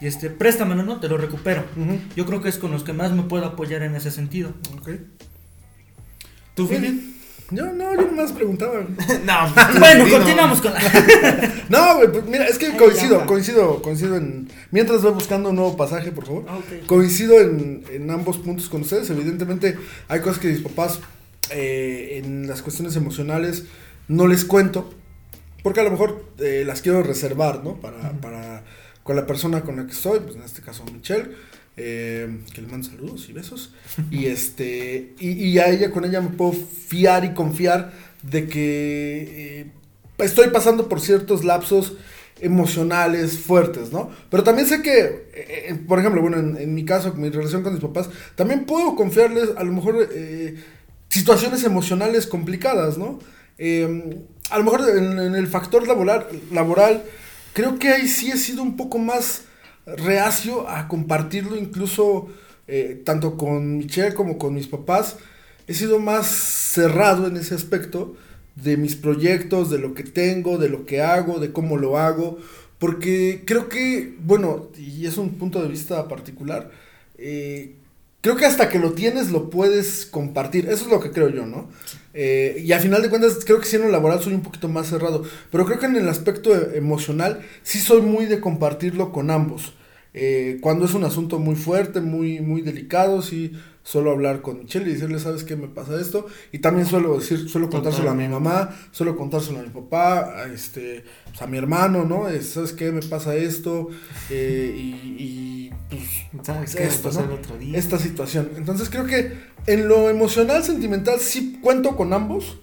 y 0.00 0.06
este, 0.06 0.30
préstamelo, 0.30 0.82
¿no? 0.82 0.98
Te 0.98 1.08
lo 1.08 1.18
recupero. 1.18 1.64
Yo 2.16 2.24
creo 2.24 2.40
que 2.40 2.48
es 2.48 2.58
con 2.58 2.70
los 2.72 2.84
que 2.84 2.92
más 2.92 3.12
me 3.12 3.22
puedo 3.22 3.44
apoyar 3.44 3.82
en 3.82 3.94
ese 3.94 4.10
sentido. 4.10 4.54
Ok. 4.78 4.90
¿Tú, 6.54 6.66
Fili? 6.66 7.16
Yo 7.50 7.66
no, 7.72 7.94
yo 7.94 8.02
nomás 8.02 8.32
preguntaba. 8.32 8.80
no, 9.24 9.54
pues, 9.54 9.78
bueno, 9.78 10.04
di, 10.04 10.10
no. 10.10 10.18
continuamos 10.18 10.60
con 10.60 10.72
la... 10.72 10.80
No, 11.68 11.96
güey, 11.96 12.12
pues 12.12 12.24
mira, 12.26 12.46
es 12.46 12.58
que 12.58 12.76
coincido, 12.76 13.26
coincido, 13.26 13.82
coincido 13.82 14.16
en. 14.16 14.48
Mientras 14.70 15.02
voy 15.02 15.12
buscando 15.12 15.50
un 15.50 15.56
nuevo 15.56 15.76
pasaje, 15.76 16.12
por 16.12 16.26
favor. 16.26 16.44
Coincido 16.86 17.40
en, 17.40 17.84
en 17.92 18.10
ambos 18.10 18.38
puntos 18.38 18.68
con 18.68 18.82
ustedes. 18.82 19.10
Evidentemente, 19.10 19.76
hay 20.08 20.20
cosas 20.20 20.38
que 20.38 20.48
mis 20.48 20.60
papás, 20.60 21.00
eh, 21.50 22.22
en 22.24 22.46
las 22.46 22.62
cuestiones 22.62 22.96
emocionales, 22.96 23.64
no 24.08 24.26
les 24.26 24.44
cuento. 24.44 24.94
Porque 25.62 25.80
a 25.80 25.84
lo 25.84 25.90
mejor 25.90 26.32
eh, 26.38 26.64
las 26.66 26.82
quiero 26.82 27.02
reservar, 27.02 27.62
¿no? 27.64 27.80
Para, 27.80 28.20
para 28.20 28.64
con 29.02 29.16
la 29.16 29.26
persona 29.26 29.62
con 29.62 29.76
la 29.76 29.86
que 29.86 29.92
estoy, 29.92 30.20
pues 30.20 30.36
en 30.36 30.42
este 30.42 30.62
caso 30.62 30.84
Michelle. 30.92 31.30
eh, 31.76 32.40
que 32.52 32.60
le 32.62 32.68
mando 32.68 32.88
saludos 32.88 33.28
y 33.28 33.32
besos. 33.32 33.74
y 34.10 34.26
este. 34.26 35.14
Y, 35.18 35.30
y 35.48 35.58
a 35.58 35.68
ella, 35.70 35.90
con 35.92 36.04
ella 36.04 36.20
me 36.20 36.30
puedo 36.30 36.52
fiar 36.52 37.24
y 37.24 37.34
confiar 37.34 37.92
de 38.22 38.48
que 38.48 39.62
eh, 39.62 39.72
estoy 40.18 40.48
pasando 40.50 40.88
por 40.88 41.00
ciertos 41.00 41.44
lapsos 41.44 41.94
emocionales 42.38 43.38
fuertes, 43.38 43.92
¿no? 43.92 44.10
Pero 44.30 44.42
también 44.44 44.66
sé 44.66 44.82
que, 44.82 45.28
eh, 45.34 45.74
por 45.86 45.98
ejemplo, 45.98 46.22
bueno, 46.22 46.38
en, 46.38 46.56
en 46.56 46.74
mi 46.74 46.84
caso, 46.84 47.12
mi 47.14 47.28
relación 47.30 47.62
con 47.62 47.72
mis 47.74 47.82
papás, 47.82 48.08
también 48.34 48.64
puedo 48.64 48.94
confiarles 48.96 49.50
a 49.56 49.64
lo 49.64 49.72
mejor 49.72 50.08
situaciones 51.08 51.64
emocionales 51.64 52.26
complicadas, 52.26 52.96
¿no? 52.98 53.18
A 54.50 54.58
lo 54.58 54.64
mejor 54.64 54.88
en, 54.88 55.18
en 55.18 55.34
el 55.34 55.46
factor 55.46 55.86
laboral, 55.86 56.26
laboral, 56.52 57.04
creo 57.52 57.78
que 57.78 57.88
ahí 57.88 58.08
sí 58.08 58.30
he 58.30 58.36
sido 58.36 58.62
un 58.62 58.76
poco 58.76 58.98
más 58.98 59.44
reacio 59.86 60.68
a 60.68 60.88
compartirlo, 60.88 61.56
incluso 61.56 62.28
eh, 62.66 63.02
tanto 63.04 63.36
con 63.36 63.78
Michelle 63.78 64.14
como 64.14 64.38
con 64.38 64.54
mis 64.54 64.66
papás. 64.66 65.16
He 65.66 65.74
sido 65.74 65.98
más 65.98 66.26
cerrado 66.26 67.26
en 67.26 67.36
ese 67.36 67.54
aspecto 67.54 68.16
de 68.56 68.76
mis 68.76 68.96
proyectos, 68.96 69.70
de 69.70 69.78
lo 69.78 69.94
que 69.94 70.04
tengo, 70.04 70.58
de 70.58 70.68
lo 70.68 70.86
que 70.86 71.00
hago, 71.00 71.38
de 71.38 71.52
cómo 71.52 71.76
lo 71.76 71.98
hago, 71.98 72.38
porque 72.78 73.42
creo 73.46 73.68
que, 73.68 74.16
bueno, 74.20 74.68
y 74.76 75.06
es 75.06 75.16
un 75.16 75.34
punto 75.34 75.62
de 75.62 75.68
vista 75.68 76.08
particular, 76.08 76.70
eh, 77.18 77.76
creo 78.20 78.36
que 78.36 78.46
hasta 78.46 78.68
que 78.68 78.78
lo 78.78 78.92
tienes 78.92 79.30
lo 79.30 79.50
puedes 79.50 80.06
compartir, 80.06 80.66
eso 80.68 80.84
es 80.84 80.90
lo 80.90 81.00
que 81.00 81.10
creo 81.10 81.28
yo, 81.28 81.46
¿no? 81.46 81.68
Eh, 82.14 82.62
y 82.64 82.72
a 82.72 82.80
final 82.80 83.02
de 83.02 83.08
cuentas 83.08 83.38
creo 83.44 83.60
que 83.60 83.66
si 83.66 83.76
en 83.76 83.82
lo 83.82 83.88
laboral 83.88 84.20
soy 84.20 84.34
un 84.34 84.42
poquito 84.42 84.68
más 84.68 84.88
cerrado, 84.88 85.24
pero 85.50 85.64
creo 85.64 85.78
que 85.78 85.86
en 85.86 85.96
el 85.96 86.08
aspecto 86.08 86.54
e- 86.54 86.76
emocional 86.78 87.40
sí 87.62 87.78
soy 87.78 88.02
muy 88.02 88.26
de 88.26 88.40
compartirlo 88.40 89.12
con 89.12 89.30
ambos. 89.30 89.74
Eh, 90.12 90.58
cuando 90.60 90.86
es 90.86 90.94
un 90.94 91.04
asunto 91.04 91.38
muy 91.38 91.54
fuerte, 91.54 92.00
muy, 92.00 92.40
muy 92.40 92.62
delicado, 92.62 93.22
sí 93.22 93.52
suelo 93.82 94.10
hablar 94.10 94.42
con 94.42 94.60
Michelle 94.60 94.88
y 94.90 94.94
decirle, 94.94 95.18
¿sabes 95.18 95.44
qué 95.44 95.56
me 95.56 95.68
pasa 95.68 96.00
esto? 96.00 96.26
Y 96.52 96.58
también 96.58 96.86
suelo 96.86 97.18
decir, 97.18 97.48
suelo 97.48 97.70
contárselo 97.70 98.10
a 98.10 98.14
mi 98.14 98.28
mamá, 98.28 98.70
suelo 98.90 99.16
contárselo 99.16 99.60
a 99.60 99.62
mi 99.62 99.70
papá, 99.70 100.42
a 100.42 100.44
este, 100.52 101.04
pues, 101.28 101.40
a 101.42 101.46
mi 101.46 101.58
hermano, 101.58 102.04
¿no? 102.04 102.28
Es, 102.28 102.50
¿Sabes 102.50 102.72
qué 102.72 102.92
me 102.92 103.02
pasa 103.02 103.34
esto? 103.36 103.88
Eh, 104.28 104.72
y, 104.76 104.80
y, 105.18 105.70
pues, 105.88 106.44
¿Sabes 106.44 106.74
qué 106.74 106.84
esto, 106.84 107.08
pasó 107.08 107.20
¿no? 107.22 107.32
el 107.32 107.38
otro 107.38 107.58
día? 107.58 107.78
esta 107.78 107.98
situación. 107.98 108.50
Entonces 108.56 108.90
creo 108.90 109.06
que 109.06 109.32
en 109.66 109.88
lo 109.88 110.10
emocional, 110.10 110.62
sentimental, 110.62 111.18
sí 111.20 111.58
cuento 111.62 111.96
con 111.96 112.12
ambos. 112.12 112.60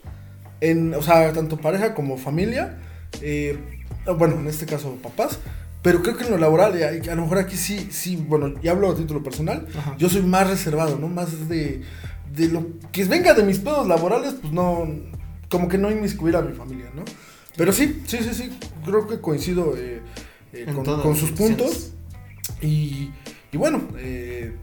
En, 0.62 0.94
o 0.96 1.02
sea, 1.02 1.34
tanto 1.34 1.58
pareja 1.58 1.94
como 1.94 2.18
familia. 2.18 2.80
eh, 3.22 3.58
bueno, 4.18 4.36
en 4.40 4.48
este 4.48 4.66
caso 4.66 4.98
papás. 5.04 5.40
Pero 5.82 6.02
creo 6.02 6.18
que 6.18 6.26
en 6.26 6.32
lo 6.32 6.38
laboral, 6.38 6.78
y 6.78 6.84
a, 6.84 6.94
y 6.94 7.08
a 7.08 7.16
lo 7.16 7.22
mejor 7.24 7.38
aquí 7.38 7.56
sí, 7.56 7.88
sí, 7.92 8.16
bueno, 8.16 8.54
ya 8.62 8.72
hablo 8.72 8.90
a 8.90 8.96
título 8.96 9.24
personal. 9.24 9.66
Ajá. 9.78 9.96
Yo 9.98 10.10
soy 10.10 10.22
más 10.24 10.48
reservado, 10.50 10.98
¿no? 10.98 11.08
Más 11.08 11.48
de, 11.48 11.82
de 12.36 12.48
lo 12.50 12.66
que 12.92 13.06
venga 13.06 13.34
de 13.34 13.44
mis 13.44 13.60
pedos 13.60 13.88
laborales, 13.88 14.36
pues 14.42 14.52
no, 14.52 14.88
como 15.50 15.70
que 15.70 15.78
no 15.78 15.90
inmiscuir 15.92 16.36
a 16.36 16.42
mi 16.42 16.54
familia, 16.54 16.88
¿no? 16.96 17.04
Pero 17.56 17.72
sí, 17.72 18.02
sí, 18.06 18.18
sí, 18.22 18.34
sí, 18.34 18.58
creo 18.86 19.08
que 19.08 19.20
coincido 19.22 19.76
eh, 19.78 20.02
eh, 20.54 20.66
con, 20.74 21.16
sus 21.16 21.32
puntos. 21.32 21.92
Y, 22.62 23.10
y 23.52 23.58
bueno, 23.58 23.88
eh, 23.98 24.56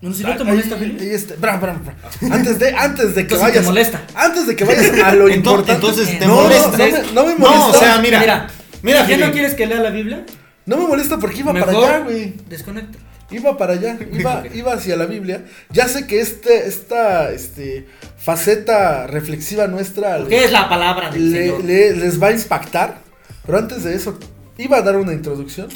No, 0.00 0.12
si 0.12 0.22
no 0.22 0.34
te 0.36 0.42
Ahí- 0.42 0.48
molesta, 0.48 0.76
ahí 0.76 1.10
está. 1.10 1.34
Bra, 1.36 1.58
bra, 1.58 1.74
bra. 1.74 1.96
Antes 2.34 2.58
de, 2.58 2.74
antes 2.74 3.14
de 3.14 3.26
que 3.26 3.34
Entonces 3.34 3.38
te 3.38 3.50
vayas. 3.52 3.64
molesta. 3.64 4.06
Antes 4.14 4.46
de 4.46 4.56
que 4.56 4.64
vayas 4.64 4.90
a 5.04 5.14
lo 5.14 5.28
Entonces- 5.30 5.36
importante. 5.36 5.72
entonces 5.72 6.18
te 6.18 6.26
no, 6.26 6.34
molesta. 6.42 6.70
No, 6.70 6.78
no, 6.78 6.86
me, 6.92 7.12
no 7.12 7.24
me 7.26 7.32
No, 7.34 7.38
molesta. 7.38 7.66
o 7.68 7.74
sea, 7.80 7.98
mira. 8.00 8.20
Mira, 8.20 8.46
Mira, 8.82 9.06
¿ya 9.06 9.16
no 9.18 9.32
quieres 9.32 9.54
que 9.54 9.66
lea 9.66 9.80
la 9.80 9.90
Biblia? 9.90 10.24
No 10.66 10.76
me 10.76 10.86
molesta 10.86 11.18
porque 11.18 11.38
iba 11.40 11.52
para 11.52 11.70
allá, 11.72 11.98
güey. 12.00 12.34
Desconecta. 12.48 12.98
Iba 13.32 13.56
para 13.56 13.74
allá, 13.74 13.96
iba, 14.12 14.42
iba 14.54 14.72
hacia 14.72 14.96
la 14.96 15.06
Biblia. 15.06 15.44
Ya 15.70 15.86
sé 15.88 16.06
que 16.06 16.20
este, 16.20 16.66
esta 16.66 17.30
este, 17.30 17.86
faceta 18.18 19.06
reflexiva 19.06 19.66
nuestra 19.68 20.24
¿Qué 20.28 20.44
es 20.44 20.52
la 20.52 20.68
palabra 20.68 21.10
del 21.10 21.32
le- 21.32 21.38
Señor? 21.46 21.64
le- 21.64 21.96
les 21.96 22.20
va 22.22 22.28
a 22.28 22.32
impactar. 22.32 22.98
Pero 23.46 23.58
antes 23.58 23.84
de 23.84 23.94
eso, 23.94 24.18
iba 24.58 24.78
a 24.78 24.82
dar 24.82 24.96
una 24.96 25.12
introducción 25.12 25.68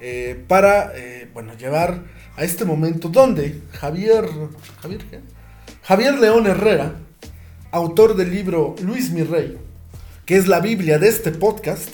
eh, 0.00 0.42
para, 0.48 0.92
eh, 0.94 1.28
bueno, 1.34 1.54
llevar 1.56 2.00
a 2.36 2.44
este 2.44 2.64
momento 2.64 3.08
donde 3.08 3.60
Javier, 3.72 4.24
Javier, 4.80 5.00
¿qué? 5.10 5.20
Javier 5.82 6.18
León 6.18 6.46
Herrera, 6.46 6.94
autor 7.72 8.16
del 8.16 8.30
libro 8.30 8.74
Luis 8.82 9.10
mi 9.10 9.22
Rey, 9.22 9.58
que 10.24 10.36
es 10.36 10.46
la 10.46 10.60
Biblia 10.60 10.98
de 10.98 11.08
este 11.08 11.30
podcast, 11.32 11.88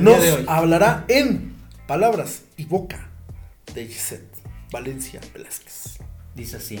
nos 0.00 0.48
hablará 0.48 1.04
en 1.08 1.54
palabras 1.86 2.42
y 2.56 2.64
boca 2.64 3.08
de 3.74 3.86
Gisette 3.86 4.36
Valencia 4.72 5.20
Velázquez. 5.32 5.98
Dice 6.34 6.56
así. 6.56 6.80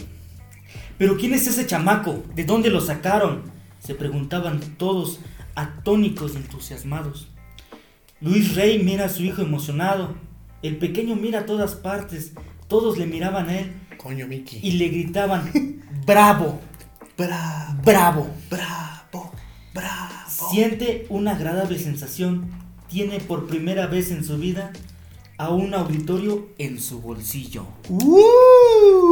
Pero 0.98 1.16
¿quién 1.16 1.32
es 1.34 1.46
ese 1.46 1.66
chamaco? 1.66 2.22
¿De 2.34 2.44
dónde 2.44 2.70
lo 2.70 2.80
sacaron? 2.80 3.42
Se 3.80 3.94
preguntaban 3.94 4.60
todos, 4.76 5.20
atónicos 5.54 6.34
y 6.34 6.36
entusiasmados. 6.38 7.28
Luis 8.20 8.54
Rey 8.56 8.82
mira 8.82 9.06
a 9.06 9.08
su 9.08 9.22
hijo 9.22 9.42
emocionado. 9.42 10.14
El 10.62 10.76
pequeño 10.78 11.14
mira 11.14 11.40
a 11.40 11.46
todas 11.46 11.74
partes. 11.76 12.32
Todos 12.66 12.98
le 12.98 13.06
miraban 13.06 13.48
a 13.48 13.58
él 13.60 13.72
Coño, 13.96 14.26
Miki. 14.26 14.58
y 14.62 14.72
le 14.72 14.88
gritaban, 14.88 15.50
bravo, 16.04 16.60
Bravo, 17.16 17.82
bravo. 17.82 18.30
bravo, 18.50 19.32
bravo. 19.72 20.50
Siente 20.50 21.06
una 21.08 21.32
agradable 21.32 21.78
sensación. 21.78 22.50
Tiene 22.88 23.20
por 23.20 23.46
primera 23.46 23.86
vez 23.86 24.10
en 24.10 24.24
su 24.24 24.38
vida 24.38 24.72
a 25.36 25.50
un 25.50 25.74
auditorio 25.74 26.48
en 26.58 26.80
su 26.80 27.00
bolsillo. 27.00 27.66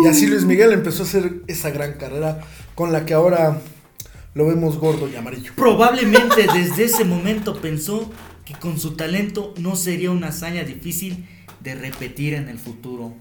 Y 0.03 0.07
así 0.09 0.27
Luis 0.27 0.45
Miguel 0.45 0.73
empezó 0.73 1.03
a 1.03 1.07
hacer 1.07 1.43
esa 1.47 1.71
gran 1.71 1.95
carrera 1.95 2.41
con 2.75 2.93
la 2.93 3.07
que 3.07 3.15
ahora 3.15 3.61
lo 4.35 4.47
vemos 4.47 4.79
gordo 4.79 5.09
y 5.09 5.17
amarillo. 5.17 5.53
Probablemente 5.57 6.47
desde 6.53 6.85
ese 6.85 7.05
momento 7.05 7.61
pensó 7.61 8.11
que 8.45 8.55
con 8.55 8.79
su 8.79 8.97
talento 8.97 9.55
no 9.59 9.77
sería 9.77 10.11
una 10.11 10.29
hazaña 10.29 10.65
difícil 10.65 11.27
de 11.61 11.75
repetir 11.75 12.35
en 12.35 12.49
el 12.49 12.59
futuro. 12.59 13.15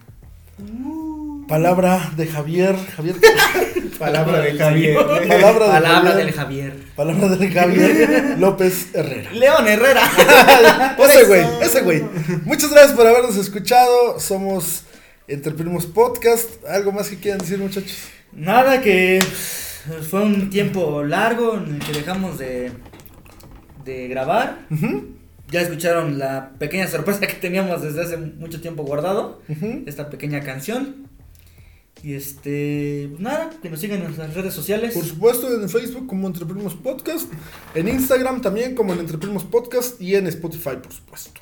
Palabra 1.47 2.11
de 2.17 2.25
Javier, 2.25 2.75
Javier, 2.95 3.15
Palabra 3.99 4.41
de 4.41 4.53
Javier. 4.57 4.95
Palabra 4.95 5.19
de 5.19 5.27
Palabra 5.27 6.09
Javier. 6.11 6.15
del 6.25 6.33
Javier. 6.33 6.73
palabra 6.95 7.29
de 7.35 7.51
Javier 7.51 8.35
López 8.39 8.87
Herrera. 8.95 9.31
León 9.31 9.67
Herrera. 9.67 10.01
Ese 10.99 11.23
güey, 11.25 11.45
ese 11.61 11.81
güey. 11.81 12.03
Muchas 12.45 12.71
gracias 12.71 12.93
por 12.93 13.05
habernos 13.05 13.35
escuchado. 13.37 14.19
Somos 14.19 14.83
Entre 15.27 15.51
Primos 15.51 15.85
Podcast. 15.85 16.65
¿Algo 16.67 16.91
más 16.91 17.09
que 17.09 17.17
quieran 17.17 17.39
decir, 17.39 17.59
muchachos? 17.59 17.95
Nada 18.33 18.81
que 18.81 19.19
fue 20.09 20.23
un 20.23 20.49
tiempo 20.49 21.03
largo 21.03 21.57
en 21.57 21.75
el 21.75 21.79
que 21.79 21.93
dejamos 21.93 22.39
de, 22.39 22.71
de 23.85 24.07
grabar. 24.07 24.65
Ya 25.51 25.61
escucharon 25.61 26.17
la 26.17 26.53
pequeña 26.57 26.87
sorpresa 26.87 27.19
que 27.27 27.35
teníamos 27.35 27.83
desde 27.83 28.01
hace 28.01 28.17
mucho 28.17 28.59
tiempo 28.61 28.83
guardado. 28.83 29.41
Esta 29.85 30.09
pequeña 30.09 30.41
canción. 30.41 31.07
Y 32.03 32.13
este, 32.13 33.07
pues 33.09 33.21
nada, 33.21 33.49
que 33.61 33.69
nos 33.69 33.79
sigan 33.79 33.97
en 33.99 34.03
nuestras 34.05 34.33
redes 34.35 34.53
sociales. 34.53 34.93
Por 34.93 35.05
supuesto, 35.05 35.51
en 35.59 35.67
Facebook 35.69 36.05
como 36.07 36.27
Entre 36.27 36.45
Primos 36.45 36.75
Podcast. 36.75 37.31
En 37.73 37.87
Instagram 37.87 38.41
también 38.41 38.75
como 38.75 38.93
en 38.93 38.99
Entre 38.99 39.17
Primos 39.17 39.43
Podcast. 39.43 39.99
Y 39.99 40.15
en 40.15 40.27
Spotify, 40.27 40.77
por 40.81 40.93
supuesto. 40.93 41.41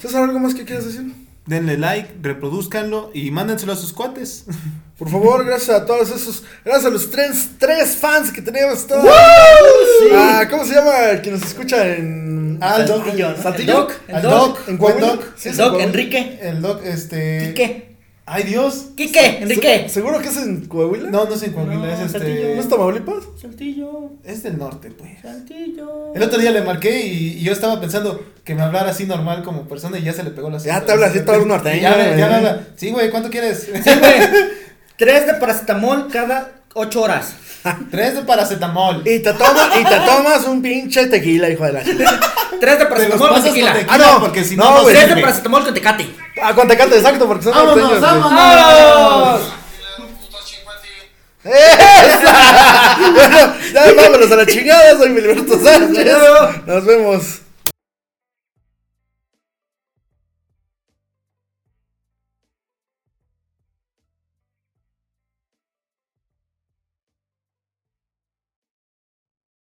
César, 0.00 0.22
¿algo 0.24 0.38
más 0.38 0.54
que 0.54 0.64
quieras 0.64 0.86
decir? 0.86 1.12
Denle 1.46 1.76
like, 1.76 2.08
reproduzcanlo 2.22 3.10
y 3.12 3.30
mándenselo 3.30 3.72
a 3.72 3.76
sus 3.76 3.92
cuates. 3.92 4.44
Por 4.98 5.10
favor, 5.10 5.44
gracias 5.44 5.76
a 5.76 5.84
todos 5.86 6.08
esos, 6.10 6.44
gracias 6.64 6.86
a 6.86 6.90
los 6.90 7.10
tres, 7.10 7.50
tres 7.58 7.96
fans 7.96 8.30
que 8.30 8.40
tenemos 8.40 8.86
todos. 8.86 9.02
Sí. 9.04 10.06
Ah, 10.14 10.46
¿Cómo 10.48 10.64
se 10.64 10.72
llama 10.74 11.10
el 11.10 11.20
que 11.20 11.32
nos 11.32 11.42
escucha 11.42 11.96
en 11.96 12.58
Ah, 12.62 12.76
el 12.80 12.86
Doc. 12.86 13.04
Saltillo, 13.04 13.30
¿no? 13.32 13.42
Saltillo? 13.42 13.72
El 13.72 13.76
Doc, 13.88 13.92
el 14.08 14.14
Al 14.14 14.22
Doc, 14.22 14.32
Doc, 14.32 14.68
en 14.68 14.78
Coahuila? 14.78 15.06
Doc. 15.08 15.24
Sí, 15.36 15.48
el 15.48 15.56
Doc, 15.56 15.66
en 15.66 15.70
Coahuila. 15.72 15.84
Enrique. 15.84 16.38
El 16.40 16.62
Doc, 16.62 16.80
este. 16.84 17.48
Quique. 17.48 17.93
Ay, 18.26 18.44
Dios. 18.44 18.86
Quique, 18.96 19.38
Enrique. 19.42 19.82
Se- 19.86 19.94
¿Seguro 19.96 20.18
que 20.20 20.28
es 20.28 20.36
en 20.38 20.64
Coahuila? 20.66 21.10
No, 21.10 21.26
no 21.26 21.34
es 21.34 21.42
en 21.42 21.52
Coahuila, 21.52 21.76
No, 21.76 21.86
es 21.92 22.00
este. 22.00 22.18
Saltillo. 22.18 22.54
¿No 22.54 22.60
es 22.62 22.68
Tamaulipas? 22.70 23.24
Saltillo. 23.40 24.10
Es 24.24 24.42
del 24.42 24.56
norte, 24.58 24.90
pues. 24.90 25.10
Saltillo. 25.20 26.14
El 26.14 26.22
otro 26.22 26.38
día 26.38 26.50
le 26.50 26.62
marqué 26.62 27.06
y, 27.06 27.38
y 27.38 27.42
yo 27.42 27.52
estaba 27.52 27.78
pensando 27.80 28.24
que 28.42 28.54
me 28.54 28.62
hablara 28.62 28.90
así 28.92 29.04
normal 29.04 29.42
como 29.42 29.68
persona 29.68 29.98
y 29.98 30.02
ya 30.04 30.14
se 30.14 30.22
le 30.22 30.30
pegó 30.30 30.48
la 30.48 30.56
Ya 30.58 30.80
te 30.86 30.92
habla 30.92 31.06
así 31.08 31.20
todo 31.20 31.36
el 31.36 31.46
norteño, 31.46 31.82
Ya, 31.82 31.90
ya 31.98 32.04
güey. 32.04 32.16
me 32.16 32.22
habla. 32.22 32.66
Sí, 32.76 32.90
güey, 32.92 33.10
¿cuánto 33.10 33.28
quieres? 33.28 33.64
Sí, 33.72 33.90
güey. 33.98 34.14
Tres 34.96 35.26
de 35.26 35.34
paracetamol 35.34 36.08
cada 36.10 36.50
ocho 36.74 37.02
horas. 37.02 37.34
Tres 37.90 38.14
de 38.16 38.22
paracetamol. 38.22 39.02
Y 39.06 39.20
te, 39.20 39.32
toma, 39.32 39.70
y 39.80 39.84
te 39.84 39.96
tomas 40.00 40.44
un 40.44 40.60
pinche 40.60 41.06
tequila, 41.06 41.48
hijo 41.48 41.64
de 41.64 41.72
la 41.72 41.82
chingada. 41.84 42.20
Tres 42.60 42.78
de 42.78 42.86
paracetamol 42.86 43.18
con 43.18 43.28
pasas 43.28 43.44
con 43.44 43.52
tequila. 43.54 43.72
tequila 43.72 43.92
Ah, 43.94 43.98
no. 43.98 44.20
porque 44.20 44.44
si 44.44 44.56
No, 44.56 44.78
no. 44.78 44.84
Tres 44.84 45.08
de 45.08 45.16
paracetamol 45.16 45.64
con 45.64 45.74
tecate. 45.74 46.14
Ah, 46.42 46.54
con 46.54 46.68
tecate, 46.68 46.96
exacto, 46.96 47.26
porque 47.26 47.44
son 47.44 47.54
Vámonos, 47.54 47.76
norteños. 47.76 48.00
güey. 48.00 48.20
vámonos. 48.20 49.40
¡Esa! 51.44 52.96
bueno, 53.12 53.54
ya 53.74 53.92
vámonos 54.02 54.32
a 54.32 54.36
la 54.36 54.46
chingada, 54.46 54.96
soy 54.96 55.08
Filiberto 55.14 55.58
Sánchez. 55.62 56.06
Nos 56.66 56.84
vemos. 56.86 57.24